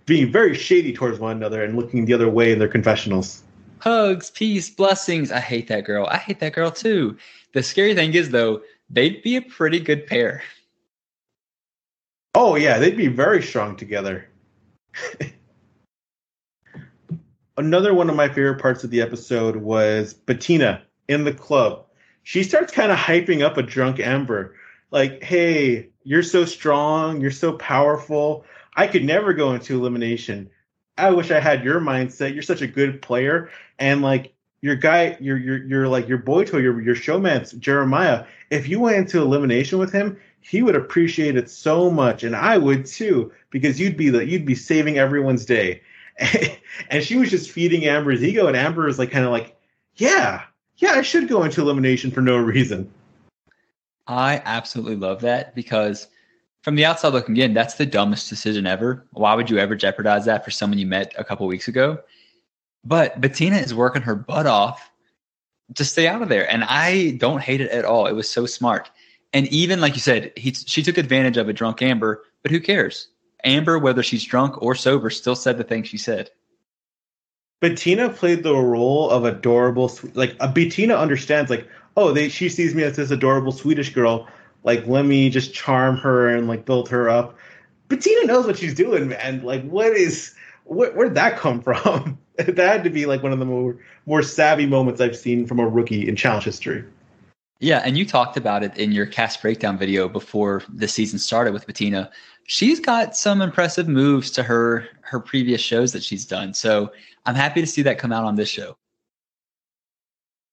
[0.06, 3.41] being very shady towards one another and looking the other way in their confessionals.
[3.80, 5.32] Hugs, peace, blessings.
[5.32, 6.08] I hate that girl.
[6.08, 7.18] I hate that girl too.
[7.54, 10.44] The scary thing is, though, they'd be a pretty good pair.
[12.34, 14.28] Oh, yeah, they'd be very strong together.
[17.58, 21.86] Another one of my favorite parts of the episode was Bettina in the club.
[22.24, 24.56] She starts kind of hyping up a drunk Amber.
[24.91, 28.46] Like, hey, you're so strong, you're so powerful.
[28.76, 30.50] I could never go into elimination.
[30.98, 32.34] I wish I had your mindset.
[32.34, 36.46] You're such a good player, and like your guy, your your your like your boy
[36.46, 38.26] toy, your your showman Jeremiah.
[38.50, 42.58] If you went into elimination with him, he would appreciate it so much, and I
[42.58, 45.82] would too, because you'd be the you'd be saving everyone's day.
[46.89, 49.58] and she was just feeding Amber's ego, and Amber was like kind of like,
[49.96, 50.44] yeah,
[50.78, 52.92] yeah, I should go into elimination for no reason.
[54.08, 56.08] I absolutely love that because
[56.62, 59.06] from the outside looking in, that's the dumbest decision ever.
[59.12, 62.00] Why would you ever jeopardize that for someone you met a couple weeks ago?
[62.84, 64.92] But Bettina is working her butt off
[65.76, 68.06] to stay out of there, and I don't hate it at all.
[68.06, 68.92] It was so smart,
[69.34, 72.60] and even like you said, he she took advantage of a drunk Amber, but who
[72.60, 73.08] cares?
[73.44, 76.30] Amber, whether she's drunk or sober, still said the thing she said.
[77.60, 82.76] Bettina played the role of adorable, like a Bettina understands, like, oh, they she sees
[82.76, 84.28] me as this adorable Swedish girl
[84.65, 87.38] like let me just charm her and like build her up.
[87.88, 89.44] Bettina knows what she's doing, man.
[89.44, 92.18] Like what is where, where'd that come from?
[92.36, 95.60] that had to be like one of the more more savvy moments I've seen from
[95.60, 96.84] a rookie in challenge history.
[97.60, 101.54] Yeah, and you talked about it in your cast breakdown video before the season started
[101.54, 102.12] with Bettina.
[102.44, 106.54] She's got some impressive moves to her her previous shows that she's done.
[106.54, 106.91] So
[107.26, 108.78] I'm happy to see that come out on this show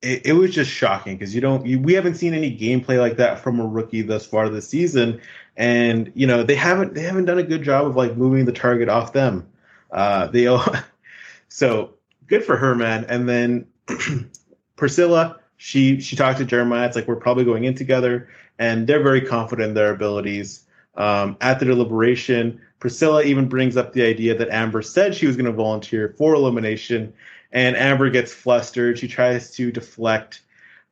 [0.03, 3.17] it, it was just shocking because you don't you, we haven't seen any gameplay like
[3.17, 5.21] that from a rookie thus far this season,
[5.57, 8.53] and you know they haven't they haven't done a good job of like moving the
[8.53, 9.47] target off them.
[9.93, 10.65] Uh, they all,
[11.49, 11.95] so
[12.27, 13.05] good for her, man.
[13.09, 13.67] And then
[14.77, 16.89] Priscilla, she she talked to Jeremiah.
[16.89, 20.65] It's like we're probably going in together, and they're very confident in their abilities.
[20.97, 25.37] Um, at the deliberation, Priscilla even brings up the idea that Amber said she was
[25.37, 27.13] going to volunteer for elimination,
[27.53, 28.99] and Amber gets flustered.
[28.99, 30.41] She tries to deflect.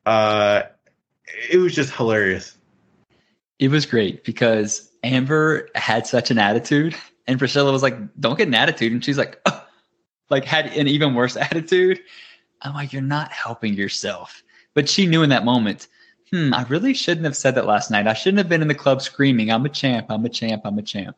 [0.06, 0.62] Uh,
[1.50, 2.56] it was just hilarious.
[3.58, 6.94] It was great because Amber had such an attitude,
[7.26, 9.66] and Priscilla was like, "Don't get an attitude," and she's like, oh,
[10.30, 12.00] like had an even worse attitude.
[12.62, 15.88] I'm like, "You're not helping yourself." But she knew in that moment,
[16.30, 18.06] hmm, I really shouldn't have said that last night.
[18.06, 20.06] I shouldn't have been in the club screaming, "I'm a champ!
[20.10, 20.62] I'm a champ!
[20.64, 21.16] I'm a champ!"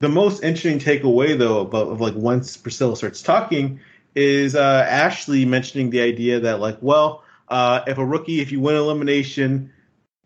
[0.00, 3.78] the most interesting takeaway though about of like once Priscilla starts talking
[4.14, 8.60] is uh, Ashley mentioning the idea that like well uh, if a rookie if you
[8.60, 9.70] win elimination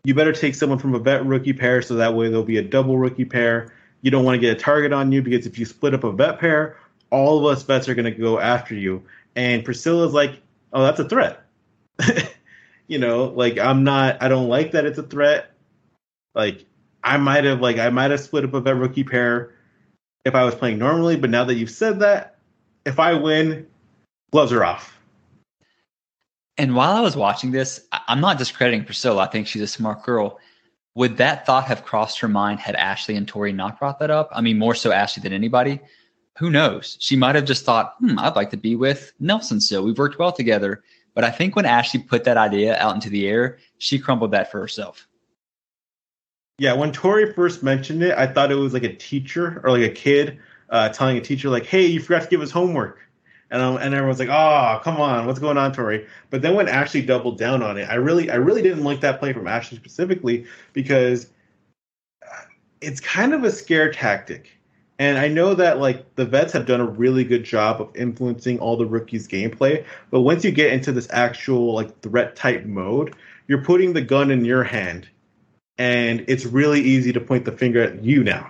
[0.03, 2.63] you better take someone from a vet rookie pair so that way there'll be a
[2.63, 5.65] double rookie pair you don't want to get a target on you because if you
[5.65, 6.77] split up a vet pair
[7.11, 9.03] all of us vets are going to go after you
[9.35, 10.41] and Priscilla's like
[10.75, 11.41] oh that's a threat
[12.87, 15.51] you know like I'm not I don't like that it's a threat
[16.35, 16.65] like
[17.03, 19.55] I might have like I might have split up a vet rookie pair
[20.25, 22.39] if I was playing normally, but now that you've said that,
[22.83, 23.67] if I win,
[24.31, 24.99] gloves are off.
[26.57, 29.23] And while I was watching this, I'm not discrediting Priscilla.
[29.23, 30.39] I think she's a smart girl.
[30.95, 34.29] Would that thought have crossed her mind had Ashley and Tori not brought that up?
[34.31, 35.79] I mean, more so Ashley than anybody.
[36.37, 36.97] Who knows?
[36.99, 39.83] She might have just thought, hmm, I'd like to be with Nelson still.
[39.83, 40.83] We've worked well together.
[41.13, 44.51] But I think when Ashley put that idea out into the air, she crumbled that
[44.51, 45.07] for herself.
[46.57, 49.89] Yeah, when Tori first mentioned it, I thought it was like a teacher or like
[49.89, 52.99] a kid uh, telling a teacher like, "Hey, you forgot to give us homework,"
[53.51, 57.01] and and everyone's like, "Oh, come on, what's going on, Tori?" But then when Ashley
[57.01, 60.45] doubled down on it, I really, I really didn't like that play from Ashley specifically
[60.71, 61.27] because
[62.79, 64.54] it's kind of a scare tactic.
[64.97, 68.59] And I know that like the vets have done a really good job of influencing
[68.59, 73.13] all the rookies' gameplay, but once you get into this actual like threat type mode,
[73.47, 75.07] you're putting the gun in your hand
[75.77, 78.49] and it's really easy to point the finger at you now.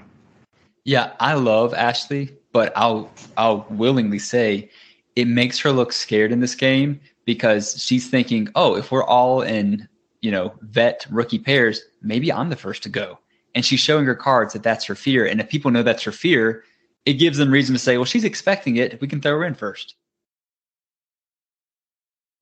[0.84, 4.69] Yeah, I love Ashley, but I'll I'll willingly say
[5.15, 9.41] it makes her look scared in this game because she's thinking, "Oh, if we're all
[9.41, 9.88] in,
[10.21, 13.17] you know, vet rookie pairs, maybe I'm the first to go."
[13.56, 16.12] And she's showing her cards that that's her fear, and if people know that's her
[16.12, 16.63] fear,
[17.06, 19.00] it gives them reason to say, "Well, she's expecting it.
[19.00, 19.96] We can throw her in first.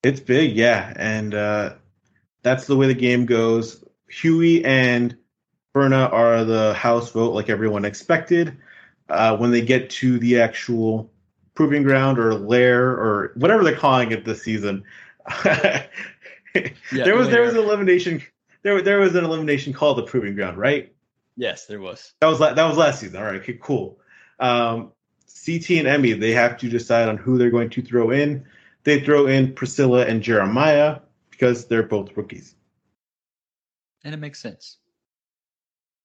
[0.03, 1.75] It's big, yeah, and uh,
[2.41, 3.83] that's the way the game goes.
[4.09, 5.15] Hughie and
[5.73, 8.57] Berna are the House vote, like everyone expected.
[9.09, 11.11] Uh, when they get to the actual
[11.55, 14.83] proving ground or lair or whatever they're calling it this season,
[15.45, 15.85] yeah,
[16.91, 18.21] there was there was an elimination.
[18.61, 20.93] There there was an elimination called the proving ground, right?
[21.35, 22.13] Yes, there was.
[22.21, 23.17] That was that was last season.
[23.17, 23.99] All right, okay, cool.
[24.39, 24.91] Um,
[25.45, 28.45] CT and Emy they have to decide on who they're going to throw in.
[28.83, 30.99] They throw in Priscilla and Jeremiah
[31.31, 32.55] because they're both rookies
[34.03, 34.77] and it makes sense.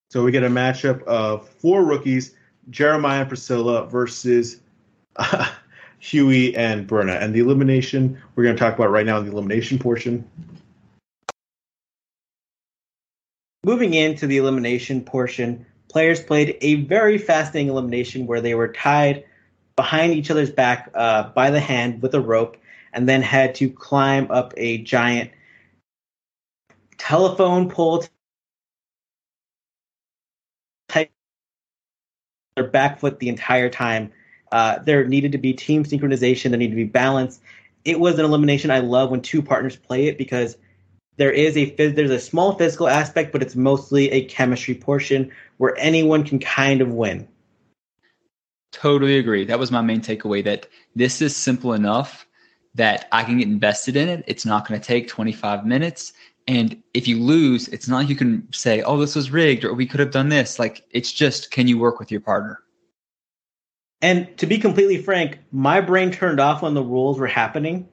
[0.09, 2.35] So we get a matchup of four rookies:
[2.69, 4.59] Jeremiah and Priscilla versus
[5.17, 5.49] uh,
[5.99, 7.13] Hughie and Berna.
[7.13, 10.27] And the elimination we're going to talk about right now in the elimination portion.
[13.63, 19.25] Moving into the elimination portion, players played a very fascinating elimination where they were tied
[19.75, 22.57] behind each other's back uh, by the hand with a rope
[22.93, 25.31] and then had to climb up a giant
[26.97, 28.03] telephone pole
[30.87, 31.11] type
[32.55, 34.11] their back foot the entire time.
[34.51, 36.49] Uh, there needed to be team synchronization.
[36.49, 37.39] There needed to be balance.
[37.85, 40.57] It was an elimination I love when two partners play it because
[41.19, 45.77] there is a there's a small physical aspect, but it's mostly a chemistry portion where
[45.77, 47.27] anyone can kind of win.
[48.71, 49.43] Totally agree.
[49.43, 52.25] That was my main takeaway that this is simple enough
[52.75, 54.23] that I can get invested in it.
[54.27, 56.13] It's not going to take 25 minutes.
[56.47, 59.73] And if you lose, it's not like you can say, oh, this was rigged or
[59.73, 60.57] we could have done this.
[60.57, 62.61] Like, it's just, can you work with your partner?
[64.01, 67.89] And to be completely frank, my brain turned off when the rules were happening.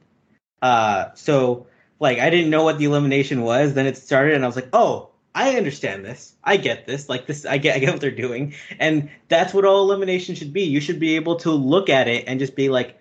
[0.63, 1.67] Uh, so,
[1.99, 3.75] like, I didn't know what the elimination was.
[3.75, 6.35] Then it started, and I was like, oh, I understand this.
[6.45, 7.09] I get this.
[7.09, 10.53] Like this, I get, I get what they're doing, and that's what all elimination should
[10.53, 10.63] be.
[10.63, 12.99] You should be able to look at it and just be like,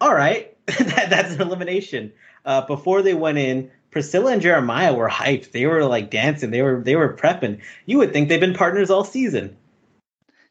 [0.00, 2.12] all right, that, that's an elimination.
[2.44, 5.52] Uh, before they went in, Priscilla and Jeremiah were hyped.
[5.52, 6.50] They were like dancing.
[6.50, 7.60] They were they were prepping.
[7.86, 9.56] You would think they've been partners all season.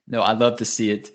[0.08, 1.12] No, I love to see it.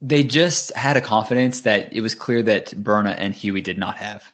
[0.00, 3.96] They just had a confidence that it was clear that Berna and Hughie did not
[3.96, 4.32] have.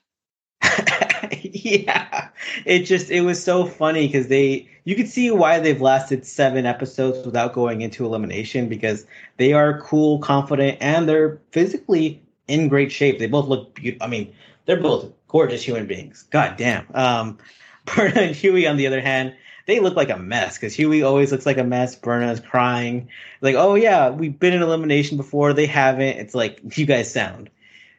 [1.42, 2.28] yeah,
[2.64, 6.64] it just it was so funny because they you could see why they've lasted seven
[6.64, 9.06] episodes without going into elimination because
[9.36, 13.18] they are cool, confident, and they're physically in great shape.
[13.18, 14.06] They both look beautiful.
[14.06, 16.24] I mean, they're both gorgeous human beings.
[16.30, 16.86] God damn.
[16.94, 17.38] Um,
[17.84, 19.34] Berna and Hughie, on the other hand,
[19.66, 21.94] they look like a mess because Hughie always looks like a mess.
[21.94, 23.08] Berna is crying.
[23.42, 25.52] Like, oh yeah, we've been in elimination before.
[25.52, 26.18] They haven't.
[26.18, 27.50] It's like you guys sound,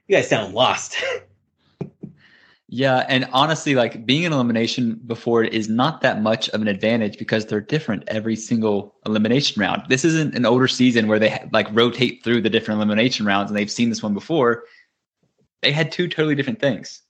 [0.07, 0.95] you guys sound lost.
[2.72, 7.17] Yeah, and honestly, like being in elimination before is not that much of an advantage
[7.17, 9.84] because they're different every single elimination round.
[9.89, 13.57] This isn't an older season where they like rotate through the different elimination rounds and
[13.57, 14.65] they've seen this one before.
[15.63, 17.01] They had two totally different things.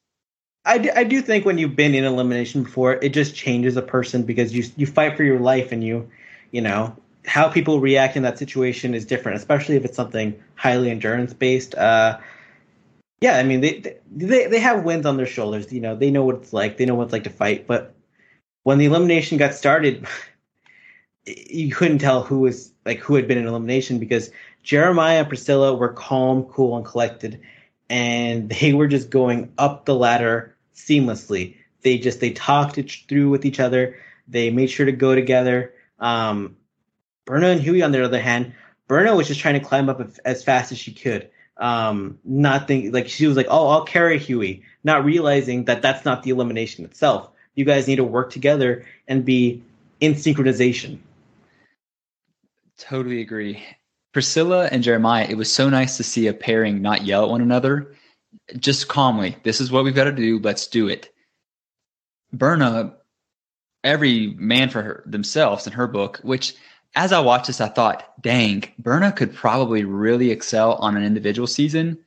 [0.63, 3.81] I do, I do think when you've been in elimination before, it just changes a
[3.81, 6.09] person because you you fight for your life and you,
[6.51, 6.95] you know,
[7.25, 11.75] how people react in that situation is different, especially if it's something highly endurance based.
[11.75, 12.17] Uh,
[13.21, 15.71] yeah, I mean they they they have wins on their shoulders.
[15.71, 16.77] You know, they know what it's like.
[16.77, 17.67] They know what it's like to fight.
[17.67, 17.93] But
[18.63, 20.07] when the elimination got started,
[21.25, 24.31] you couldn't tell who was like who had been in elimination because
[24.63, 27.41] Jeremiah and Priscilla were calm, cool, and collected,
[27.89, 31.55] and they were just going up the ladder seamlessly.
[31.81, 33.97] They just they talked it through with each other.
[34.27, 35.73] They made sure to go together.
[35.99, 36.55] Um,
[37.25, 38.53] Berna and Hughie, on the other hand,
[38.87, 41.29] Berna was just trying to climb up as fast as she could
[41.59, 46.05] um, not think like she was like, "Oh, I'll carry Hughie," not realizing that that's
[46.05, 47.29] not the elimination itself.
[47.55, 49.61] You guys need to work together and be
[49.99, 50.99] in synchronization.
[52.77, 53.63] Totally agree.
[54.13, 57.41] Priscilla and Jeremiah, it was so nice to see a pairing not yell at one
[57.41, 57.95] another,
[58.57, 59.37] just calmly.
[59.43, 60.39] This is what we've got to do.
[60.39, 61.13] Let's do it.
[62.31, 62.95] Berna,
[63.83, 66.55] every man for her themselves in her book, which
[66.95, 71.47] as I watched this, I thought, dang, Berna could probably really excel on an individual
[71.47, 71.97] season.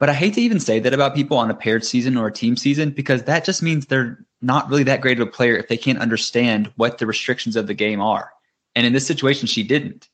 [0.00, 2.32] But I hate to even say that about people on a paired season or a
[2.32, 5.68] team season because that just means they're not really that great of a player if
[5.68, 8.32] they can't understand what the restrictions of the game are.
[8.74, 10.08] And in this situation, she didn't.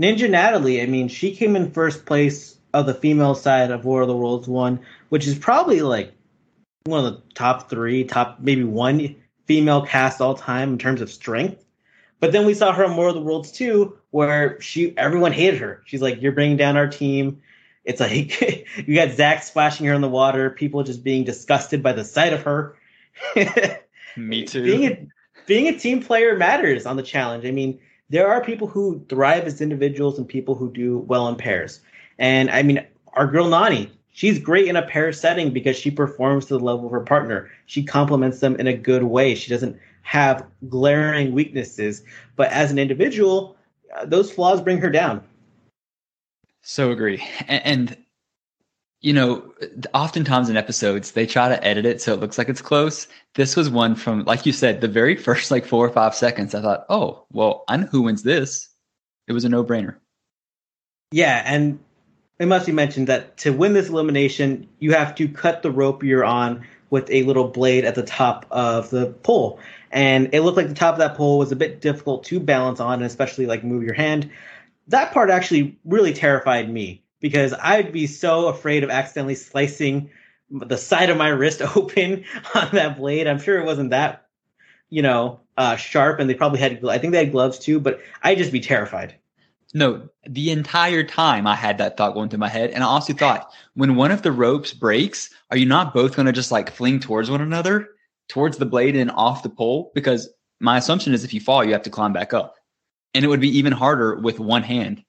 [0.00, 4.02] Ninja Natalie, I mean, she came in first place of the female side of War
[4.02, 6.12] of the Worlds one, which is probably like
[6.84, 9.14] one of the top three, top maybe one
[9.46, 11.64] female cast all time in terms of strength.
[12.24, 15.60] But then we saw her on War of the Worlds 2, where she everyone hated
[15.60, 15.82] her.
[15.84, 17.42] She's like, "You're bringing down our team."
[17.84, 18.40] It's like
[18.88, 22.32] you got Zach splashing her in the water, people just being disgusted by the sight
[22.32, 22.76] of her.
[24.16, 24.64] Me too.
[24.64, 25.06] Being a,
[25.44, 27.44] being a team player matters on the challenge.
[27.44, 31.36] I mean, there are people who thrive as individuals and people who do well in
[31.36, 31.82] pairs.
[32.18, 36.46] And I mean, our girl Nany, she's great in a pair setting because she performs
[36.46, 37.50] to the level of her partner.
[37.66, 39.34] She complements them in a good way.
[39.34, 42.04] She doesn't have glaring weaknesses,
[42.36, 43.56] but as an individual,
[43.96, 45.24] uh, those flaws bring her down.
[46.62, 47.26] So agree.
[47.48, 47.96] And, and,
[49.00, 49.52] you know,
[49.92, 53.08] oftentimes in episodes, they try to edit it so it looks like it's close.
[53.34, 56.54] This was one from, like you said, the very first like four or five seconds.
[56.54, 58.68] I thought, oh, well, I know who wins this.
[59.26, 59.96] It was a no brainer.
[61.12, 61.42] Yeah.
[61.46, 61.78] And
[62.38, 66.02] it must be mentioned that to win this elimination, you have to cut the rope
[66.02, 69.60] you're on with a little blade at the top of the pole
[69.94, 72.80] and it looked like the top of that pole was a bit difficult to balance
[72.80, 74.28] on, and especially like move your hand.
[74.88, 80.10] That part actually really terrified me because I'd be so afraid of accidentally slicing
[80.50, 82.24] the side of my wrist open
[82.56, 83.28] on that blade.
[83.28, 84.26] I'm sure it wasn't that,
[84.90, 86.84] you know, uh, sharp, and they probably had.
[86.84, 89.14] I think they had gloves too, but I'd just be terrified.
[89.74, 92.70] No, the entire time I had that thought going through my head.
[92.70, 96.26] And I also thought, when one of the ropes breaks, are you not both going
[96.26, 97.88] to just like fling towards one another?
[98.28, 100.28] towards the blade and off the pole because
[100.60, 102.54] my assumption is if you fall, you have to climb back up.
[103.12, 105.04] And it would be even harder with one hand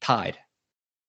[0.00, 0.36] tied.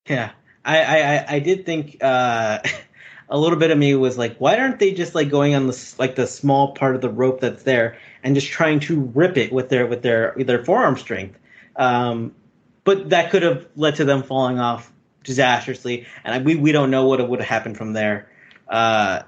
[0.07, 0.31] Yeah.
[0.65, 2.59] I, I, I did think uh,
[3.29, 5.95] a little bit of me was like, why aren't they just like going on the
[5.97, 9.51] like the small part of the rope that's there and just trying to rip it
[9.51, 11.37] with their with their with their forearm strength?
[11.75, 12.33] Um,
[12.83, 14.91] but that could have led to them falling off
[15.23, 18.29] disastrously, and we we don't know what would have happened from there.
[18.67, 19.23] Uh,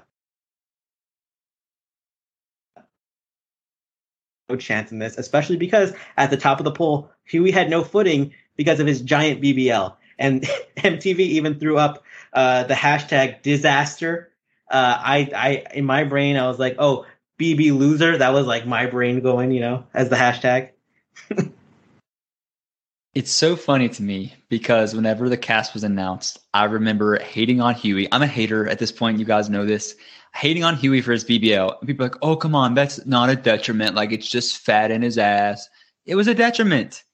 [4.48, 7.82] no chance in this, especially because at the top of the pole, Hughie had no
[7.82, 10.42] footing because of his giant BBL, and
[10.76, 14.30] MTV even threw up uh, the hashtag disaster.
[14.70, 17.04] Uh, I, I, in my brain, I was like, oh,
[17.38, 18.16] BB loser.
[18.16, 20.70] That was like my brain going, you know, as the hashtag.
[23.14, 27.74] it's so funny to me because whenever the cast was announced, I remember hating on
[27.74, 28.08] Hughie.
[28.10, 29.18] I'm a hater at this point.
[29.18, 29.94] You guys know this.
[30.34, 31.86] Hating on Hughie for his BBL.
[31.86, 33.94] People like, oh, come on, that's not a detriment.
[33.94, 35.68] Like it's just fat in his ass.
[36.06, 37.04] It was a detriment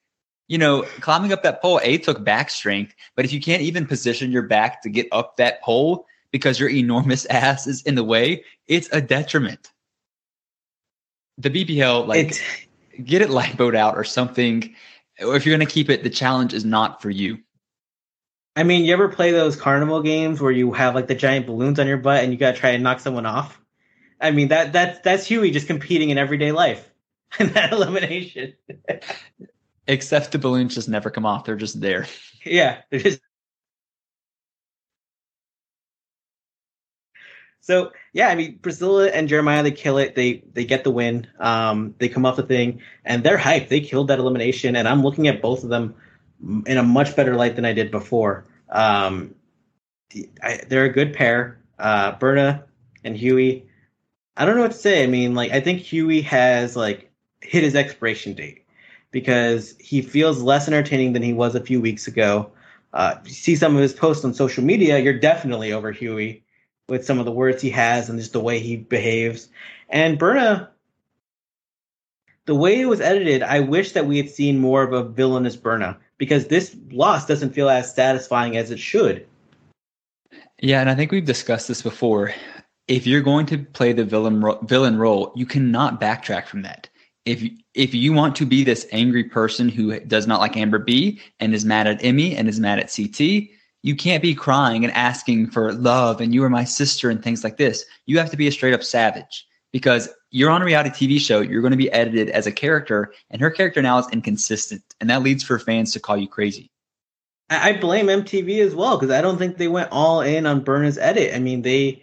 [0.48, 3.86] you know, climbing up that pole, A took back strength, but if you can't even
[3.86, 8.04] position your back to get up that pole because your enormous ass is in the
[8.04, 9.70] way, it's a detriment.
[11.36, 12.40] The BBL, like,
[13.04, 14.74] get it lipoed out or something.
[15.20, 17.38] Or if you're going to keep it, the challenge is not for you.
[18.56, 21.78] I mean, you ever play those carnival games where you have like the giant balloons
[21.78, 23.60] on your butt and you got to try and knock someone off?
[24.20, 26.90] I mean, that that's that's Hughie just competing in everyday life
[27.38, 28.54] in that elimination.
[29.86, 31.44] Except the balloons just never come off.
[31.44, 32.06] They're just there.
[32.44, 32.82] Yeah.
[32.90, 33.20] They're just
[37.60, 40.14] So yeah, I mean Priscilla and Jeremiah they kill it.
[40.14, 41.26] They they get the win.
[41.38, 43.68] Um, they come off the thing and they're hyped.
[43.68, 45.94] They killed that elimination, and I'm looking at both of them
[46.66, 48.46] in a much better light than I did before.
[48.70, 49.34] Um,
[50.42, 51.60] I, they're a good pair.
[51.78, 52.64] Uh, Berna
[53.04, 53.66] and Hughie.
[54.36, 55.02] I don't know what to say.
[55.02, 58.64] I mean, like I think Hughie has like hit his expiration date
[59.10, 62.50] because he feels less entertaining than he was a few weeks ago.
[62.92, 66.42] Uh, you see some of his posts on social media, you're definitely over Hughie
[66.88, 69.48] with some of the words he has and just the way he behaves.
[69.88, 70.70] And Berna,
[72.46, 75.56] the way it was edited, I wish that we had seen more of a villainous
[75.56, 79.26] Berna because this loss doesn't feel as satisfying as it should.
[80.60, 82.34] Yeah, and I think we've discussed this before.
[82.88, 86.88] If you're going to play the villain ro- villain role, you cannot backtrack from that
[87.28, 87.42] if
[87.74, 91.54] if you want to be this angry person who does not like Amber B and
[91.54, 93.50] is mad at Emy and is mad at CT,
[93.88, 97.42] you can't be crying and asking for love and you are my sister and things
[97.42, 97.86] like this.
[98.04, 101.40] You have to be a straight up savage because you're on a reality TV show.
[101.40, 105.08] You're going to be edited as a character, and her character now is inconsistent, and
[105.08, 106.70] that leads for fans to call you crazy.
[107.48, 110.98] I blame MTV as well because I don't think they went all in on Berna's
[110.98, 111.34] edit.
[111.34, 112.02] I mean, they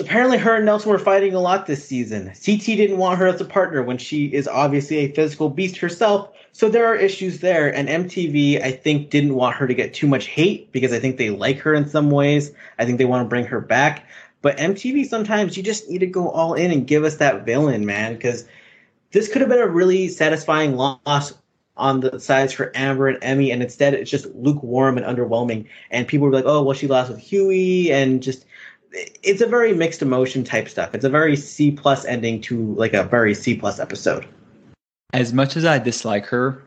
[0.00, 2.26] apparently her and Nelson were fighting a lot this season.
[2.26, 6.30] CT didn't want her as a partner when she is obviously a physical beast herself.
[6.52, 7.72] So there are issues there.
[7.72, 11.18] And MTV, I think, didn't want her to get too much hate because I think
[11.18, 12.50] they like her in some ways.
[12.78, 14.06] I think they want to bring her back.
[14.42, 17.86] But MTV, sometimes you just need to go all in and give us that villain,
[17.86, 18.46] man, because
[19.12, 21.34] this could have been a really satisfying loss
[21.76, 25.66] on the sides for Amber and Emy, and instead it's just lukewarm and underwhelming.
[25.90, 28.45] And people were like, "Oh, well, she lost with Hughie," and just
[29.22, 30.94] it's a very mixed emotion type stuff.
[30.94, 34.26] It's a very C plus ending to like a very C plus episode.
[35.12, 36.62] As much as I dislike her,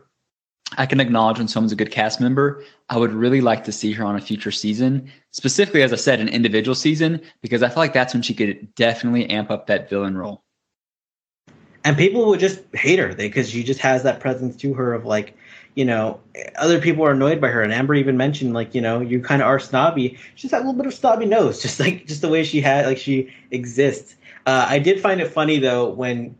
[0.78, 2.64] I can acknowledge when someone's a good cast member.
[2.88, 6.20] I would really like to see her on a future season, specifically, as I said,
[6.20, 9.90] an individual season, because I feel like that's when she could definitely amp up that
[9.90, 10.44] villain role.
[11.84, 15.04] And people would just hate her because she just has that presence to her of
[15.04, 15.34] like,
[15.74, 16.20] you know,
[16.56, 17.62] other people are annoyed by her.
[17.62, 20.18] And Amber even mentioned, like, you know, you kind of are snobby.
[20.34, 22.98] She's a little bit of snobby nose, just like just the way she had, like
[22.98, 24.16] she exists.
[24.46, 26.34] Uh, I did find it funny though when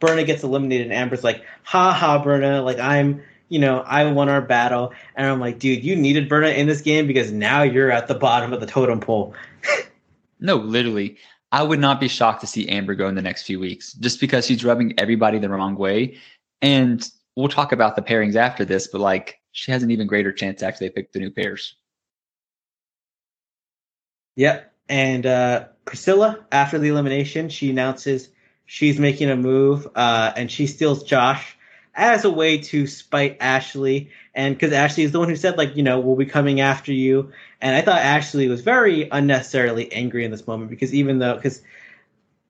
[0.00, 2.62] Berna gets eliminated and Amber's like, "Ha ha, Berna!
[2.62, 6.48] Like I'm, you know, I won our battle." And I'm like, "Dude, you needed Berna
[6.48, 9.34] in this game because now you're at the bottom of the totem pole."
[10.40, 11.16] no, literally.
[11.52, 14.20] I would not be shocked to see Amber go in the next few weeks just
[14.20, 16.16] because she's rubbing everybody the wrong way.
[16.62, 17.06] And
[17.36, 20.62] we'll talk about the pairings after this, but like she has an even greater chance
[20.62, 21.76] after they pick the new pairs.
[24.36, 24.72] Yep.
[24.88, 28.28] And uh, Priscilla, after the elimination, she announces
[28.66, 31.56] she's making a move uh, and she steals Josh
[31.94, 34.10] as a way to spite Ashley.
[34.34, 36.92] And because Ashley is the one who said, like, you know, we'll be coming after
[36.92, 37.30] you.
[37.60, 41.62] And I thought Ashley was very unnecessarily angry in this moment because even though, because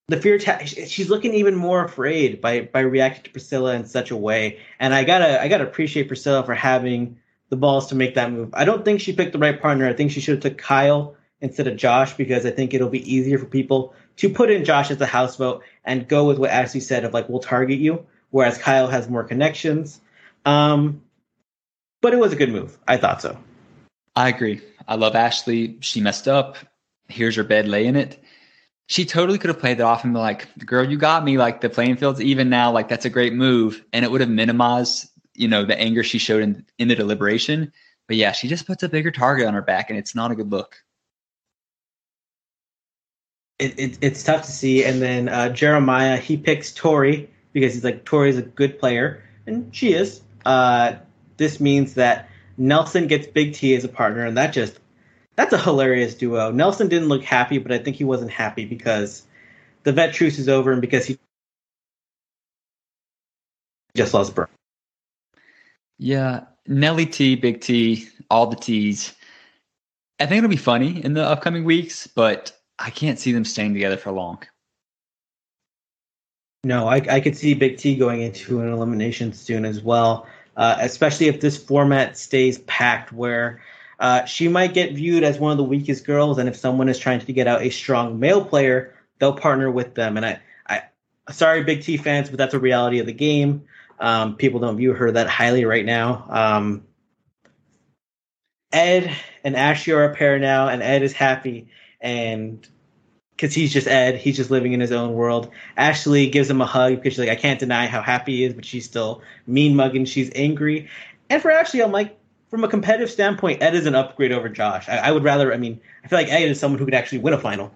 [0.09, 4.11] the fear ta- she's looking even more afraid by by reacting to Priscilla in such
[4.11, 4.59] a way.
[4.78, 8.50] And I gotta I gotta appreciate Priscilla for having the balls to make that move.
[8.55, 9.88] I don't think she picked the right partner.
[9.88, 13.14] I think she should have took Kyle instead of Josh because I think it'll be
[13.14, 16.50] easier for people to put in Josh as a house vote and go with what
[16.50, 20.00] Ashley said of like we'll target you, whereas Kyle has more connections.
[20.44, 21.03] Um,
[22.00, 22.78] but it was a good move.
[22.86, 23.36] I thought so.
[24.16, 24.61] I agree.
[24.86, 25.78] I love Ashley.
[25.80, 26.57] She messed up.
[27.09, 28.22] here's your bed, lay in it.
[28.86, 31.38] She totally could have played that off and be like, girl, you got me.
[31.38, 32.72] Like the playing field's even now.
[32.72, 33.82] Like that's a great move.
[33.92, 37.72] And it would have minimized, you know, the anger she showed in, in the deliberation.
[38.06, 40.34] But yeah, she just puts a bigger target on her back and it's not a
[40.34, 40.76] good look.
[43.58, 44.84] It, it, it's tough to see.
[44.84, 49.22] And then uh, Jeremiah, he picks Tori because he's like, Tori's a good player.
[49.46, 50.20] And she is.
[50.44, 50.94] Uh,
[51.36, 52.28] this means that
[52.58, 54.78] Nelson gets Big T as a partner, and that just
[55.36, 56.50] that's a hilarious duo.
[56.50, 59.24] Nelson didn't look happy, but I think he wasn't happy because
[59.82, 61.18] the vet truce is over and because he
[63.94, 64.48] just lost Burn.
[65.98, 69.14] Yeah, Nelly T, Big T, all the T's.
[70.20, 73.74] I think it'll be funny in the upcoming weeks, but I can't see them staying
[73.74, 74.42] together for long.
[76.64, 80.26] No, I, I could see Big T going into an elimination soon as well,
[80.56, 83.60] uh, especially if this format stays packed where
[84.03, 86.98] uh, she might get viewed as one of the weakest girls, and if someone is
[86.98, 90.16] trying to get out a strong male player, they'll partner with them.
[90.16, 90.82] And I, I,
[91.30, 93.62] sorry, Big T fans, but that's a reality of the game.
[94.00, 96.26] Um, people don't view her that highly right now.
[96.28, 96.82] Um,
[98.72, 101.68] Ed and Ashley are a pair now, and Ed is happy,
[102.00, 102.66] and
[103.36, 105.53] because he's just Ed, he's just living in his own world.
[105.76, 108.53] Ashley gives him a hug because she's like, I can't deny how happy he is,
[108.53, 110.07] but she's still mean mugging.
[110.07, 110.88] She's angry,
[111.30, 112.18] and for Ashley, I'm like,
[112.53, 114.86] from a competitive standpoint, Ed is an upgrade over Josh.
[114.86, 115.55] I, I would rather.
[115.55, 117.72] I mean, I feel like Ed is someone who could actually win a final.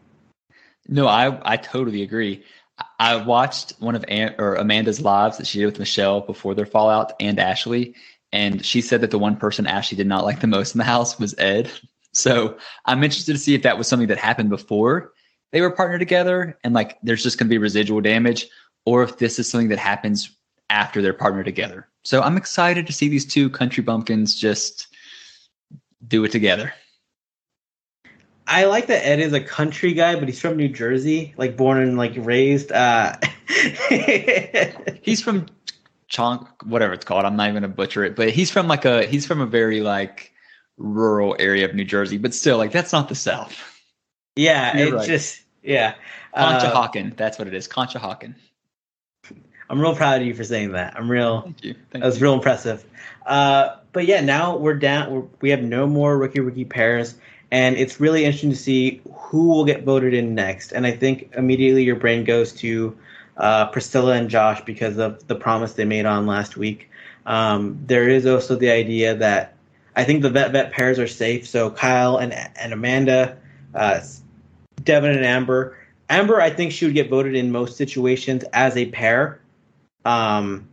[0.87, 2.45] No, I I totally agree.
[3.01, 6.67] I watched one of Aunt, or Amanda's lives that she did with Michelle before their
[6.67, 7.95] fallout and Ashley,
[8.33, 10.85] and she said that the one person Ashley did not like the most in the
[10.85, 11.71] house was Ed.
[12.13, 15.13] So I'm interested to see if that was something that happened before
[15.53, 18.47] they were partnered together, and like there's just going to be residual damage,
[18.85, 20.31] or if this is something that happens
[20.69, 21.89] after they're partnered together.
[22.07, 24.87] So I'm excited to see these two country bumpkins just
[26.07, 26.73] do it together.
[28.47, 31.79] I like that Ed is a country guy, but he's from New Jersey, like born
[31.79, 32.71] and like raised.
[32.71, 33.17] Uh...
[35.03, 35.47] he's from
[36.09, 37.25] Chonk, whatever it's called.
[37.25, 39.81] I'm not even gonna butcher it, but he's from like a he's from a very
[39.81, 40.33] like
[40.77, 43.61] rural area of New Jersey, but still like that's not the South.
[44.37, 45.09] Yeah, You're it right.
[45.09, 45.97] just yeah.
[46.37, 47.67] Conshohocken, uh, that's what it is.
[47.67, 48.37] Conshohocken.
[49.69, 50.97] I'm real proud of you for saying that.
[50.97, 51.43] I'm real.
[51.43, 51.75] Thank you.
[51.91, 52.25] Thank that was you.
[52.25, 52.85] real impressive.
[53.25, 55.13] Uh, but yeah, now we're down.
[55.13, 57.17] We're, we have no more rookie rookie pairs
[57.51, 60.73] and it's really interesting to see who will get voted in next.
[60.73, 62.97] And I think immediately your brain goes to
[63.37, 66.91] uh, Priscilla and Josh because of the promise they made on last week.
[67.25, 69.55] Um, there is also the idea that
[69.95, 71.47] I think the vet vet pairs are safe.
[71.47, 73.37] So Kyle and and Amanda,
[73.75, 74.01] uh,
[74.83, 75.77] Devin and Amber.
[76.09, 79.41] Amber, I think she would get voted in most situations as a pair.
[80.07, 80.69] Um,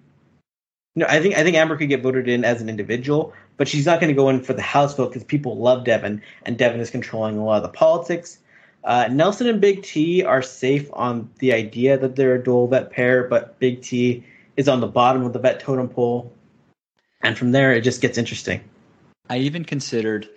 [0.95, 3.87] no, I think I think Amber could get voted in as an individual, but she's
[3.87, 6.79] not going to go in for the House vote because people love Devin, and Devin
[6.79, 8.37] is controlling a lot of the politics.
[8.83, 12.91] Uh, Nelson and Big T are safe on the idea that they're a dual vet
[12.91, 14.23] pair, but Big T
[14.55, 16.31] is on the bottom of the vet totem pole,
[17.23, 18.61] and from there it just gets interesting.
[19.31, 20.29] I even considered,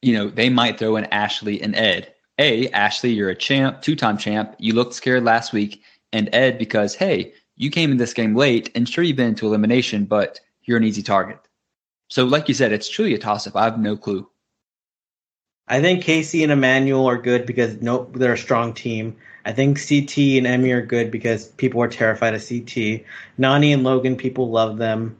[0.00, 2.14] you know, they might throw in Ashley and Ed.
[2.38, 4.54] A, Ashley, you're a champ, two-time champ.
[4.58, 5.82] You looked scared last week,
[6.14, 9.46] and Ed because hey, you came in this game late, and sure you've been into
[9.46, 11.38] elimination, but you're an easy target.
[12.08, 13.56] So, like you said, it's truly a toss up.
[13.56, 14.28] I have no clue.
[15.68, 19.16] I think Casey and Emanuel are good because no, they're a strong team.
[19.44, 23.04] I think CT and Emy are good because people are terrified of CT.
[23.38, 25.16] Nany and Logan, people love them.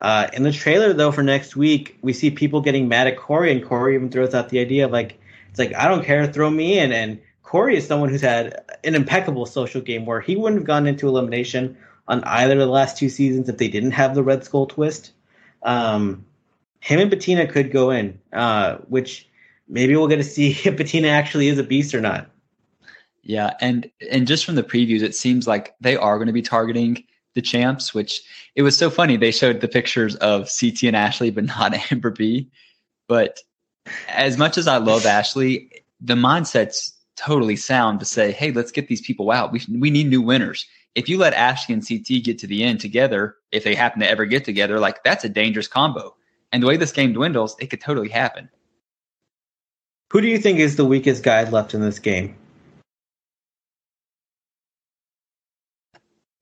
[0.00, 3.50] Uh, in the trailer, though, for next week, we see people getting mad at Cory,
[3.52, 6.50] and Cory even throws out the idea of like, it's like I don't care, throw
[6.50, 6.92] me in.
[6.92, 10.86] And Cory is someone who's had an impeccable social game where he wouldn't have gone
[10.86, 14.44] into elimination on either of the last two seasons if they didn't have the Red
[14.44, 15.12] Skull twist.
[15.62, 16.26] Um,
[16.80, 19.26] him and Bettina could go in, uh, which
[19.66, 22.28] maybe we'll get to see if Bettina actually is a beast or not.
[23.22, 26.42] Yeah, and and just from the previews, it seems like they are going to be
[26.42, 27.94] targeting the champs.
[27.94, 28.20] Which
[28.56, 29.16] it was so funny.
[29.16, 32.50] They showed the pictures of CT and Ashley, but not Amber B.
[33.06, 33.40] But
[34.06, 38.88] as much as I love Ashley, the mindset's totally sound to say, "Hey, let's get
[38.88, 39.52] these people out.
[39.52, 40.66] We we need new winners."
[40.98, 44.10] if you let Ashley and CT get to the end together, if they happen to
[44.10, 46.16] ever get together, like that's a dangerous combo.
[46.50, 48.48] And the way this game dwindles, it could totally happen.
[50.10, 52.34] Who do you think is the weakest guy left in this game?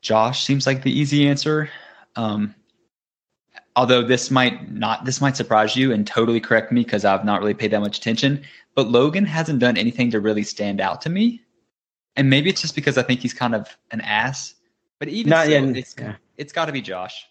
[0.01, 1.69] Josh seems like the easy answer.
[2.15, 2.55] Um,
[3.75, 7.41] although this might not, this might surprise you and totally correct me because I've not
[7.41, 8.43] really paid that much attention.
[8.77, 11.43] But Logan hasn't done anything to really stand out to me
[12.17, 14.55] and maybe it's just because I think he's kind of an ass.
[14.99, 16.15] But even Not so, yet, it's yeah.
[16.39, 17.27] it's got to be Josh.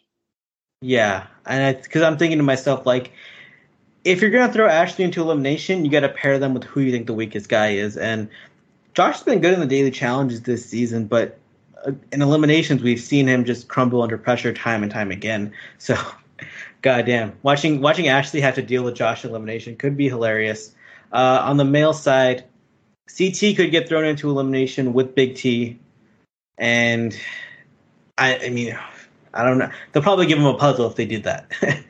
[0.81, 3.11] Yeah, and because I'm thinking to myself like,
[4.03, 6.91] if you're gonna throw Ashley into elimination, you got to pair them with who you
[6.91, 7.97] think the weakest guy is.
[7.97, 8.29] And
[8.93, 11.39] Josh has been good in the daily challenges this season, but
[11.85, 15.51] uh, in eliminations, we've seen him just crumble under pressure time and time again.
[15.79, 15.97] So,
[16.83, 20.74] goddamn, watching watching Ashley have to deal with Josh elimination could be hilarious.
[21.15, 22.43] Uh, on the male side,
[23.17, 25.79] CT could get thrown into elimination with Big T,
[26.57, 27.17] and
[28.17, 28.77] I, I mean,
[29.33, 29.69] I don't know.
[29.91, 31.49] They'll probably give him a puzzle if they did that.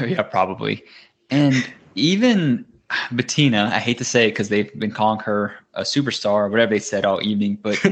[0.00, 0.84] yeah, probably.
[1.30, 1.54] And
[1.94, 2.66] even
[3.12, 6.74] Bettina, I hate to say it because they've been calling her a superstar or whatever
[6.74, 7.82] they said all evening, but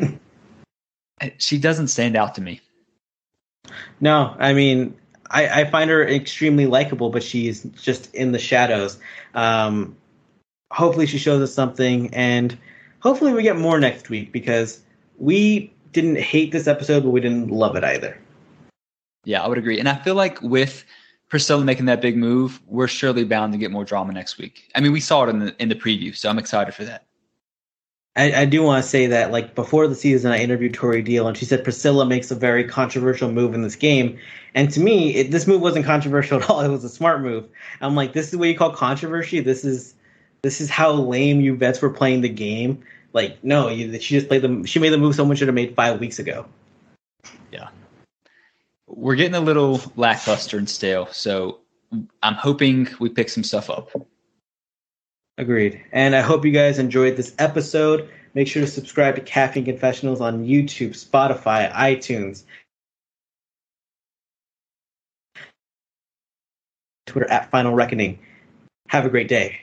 [1.39, 2.61] she doesn't stand out to me.
[4.01, 4.95] No, I mean,
[5.35, 8.99] I, I find her extremely likable, but she's just in the shadows.
[9.35, 9.97] Um,
[10.71, 12.57] hopefully, she shows us something, and
[13.01, 14.81] hopefully, we get more next week because
[15.19, 18.17] we didn't hate this episode, but we didn't love it either.
[19.25, 19.79] Yeah, I would agree.
[19.79, 20.85] And I feel like with
[21.29, 24.71] Priscilla making that big move, we're surely bound to get more drama next week.
[24.75, 27.04] I mean, we saw it in the in the preview, so I'm excited for that.
[28.17, 31.27] I, I do want to say that, like before the season, I interviewed Tori Deal,
[31.27, 34.19] and she said Priscilla makes a very controversial move in this game.
[34.55, 36.61] And to me, it, this move wasn't controversial at all.
[36.61, 37.49] It was a smart move.
[37.81, 39.41] I'm like, this is what you call controversy.
[39.41, 39.95] This is
[40.43, 42.85] this is how lame you vets were playing the game.
[43.15, 44.65] Like, no, you, she just played the.
[44.67, 46.47] She made the move someone should have made five weeks ago.
[47.51, 47.69] Yeah,
[48.87, 51.59] we're getting a little lackluster and stale, so
[52.23, 53.91] I'm hoping we pick some stuff up.
[55.37, 55.85] Agreed.
[55.93, 58.09] And I hope you guys enjoyed this episode.
[58.35, 62.45] Make sure to subscribe to Caffeine Confessionals on YouTube, Spotify, iTunes,
[67.07, 68.19] Twitter at Final Reckoning.
[68.89, 69.61] Have a great day.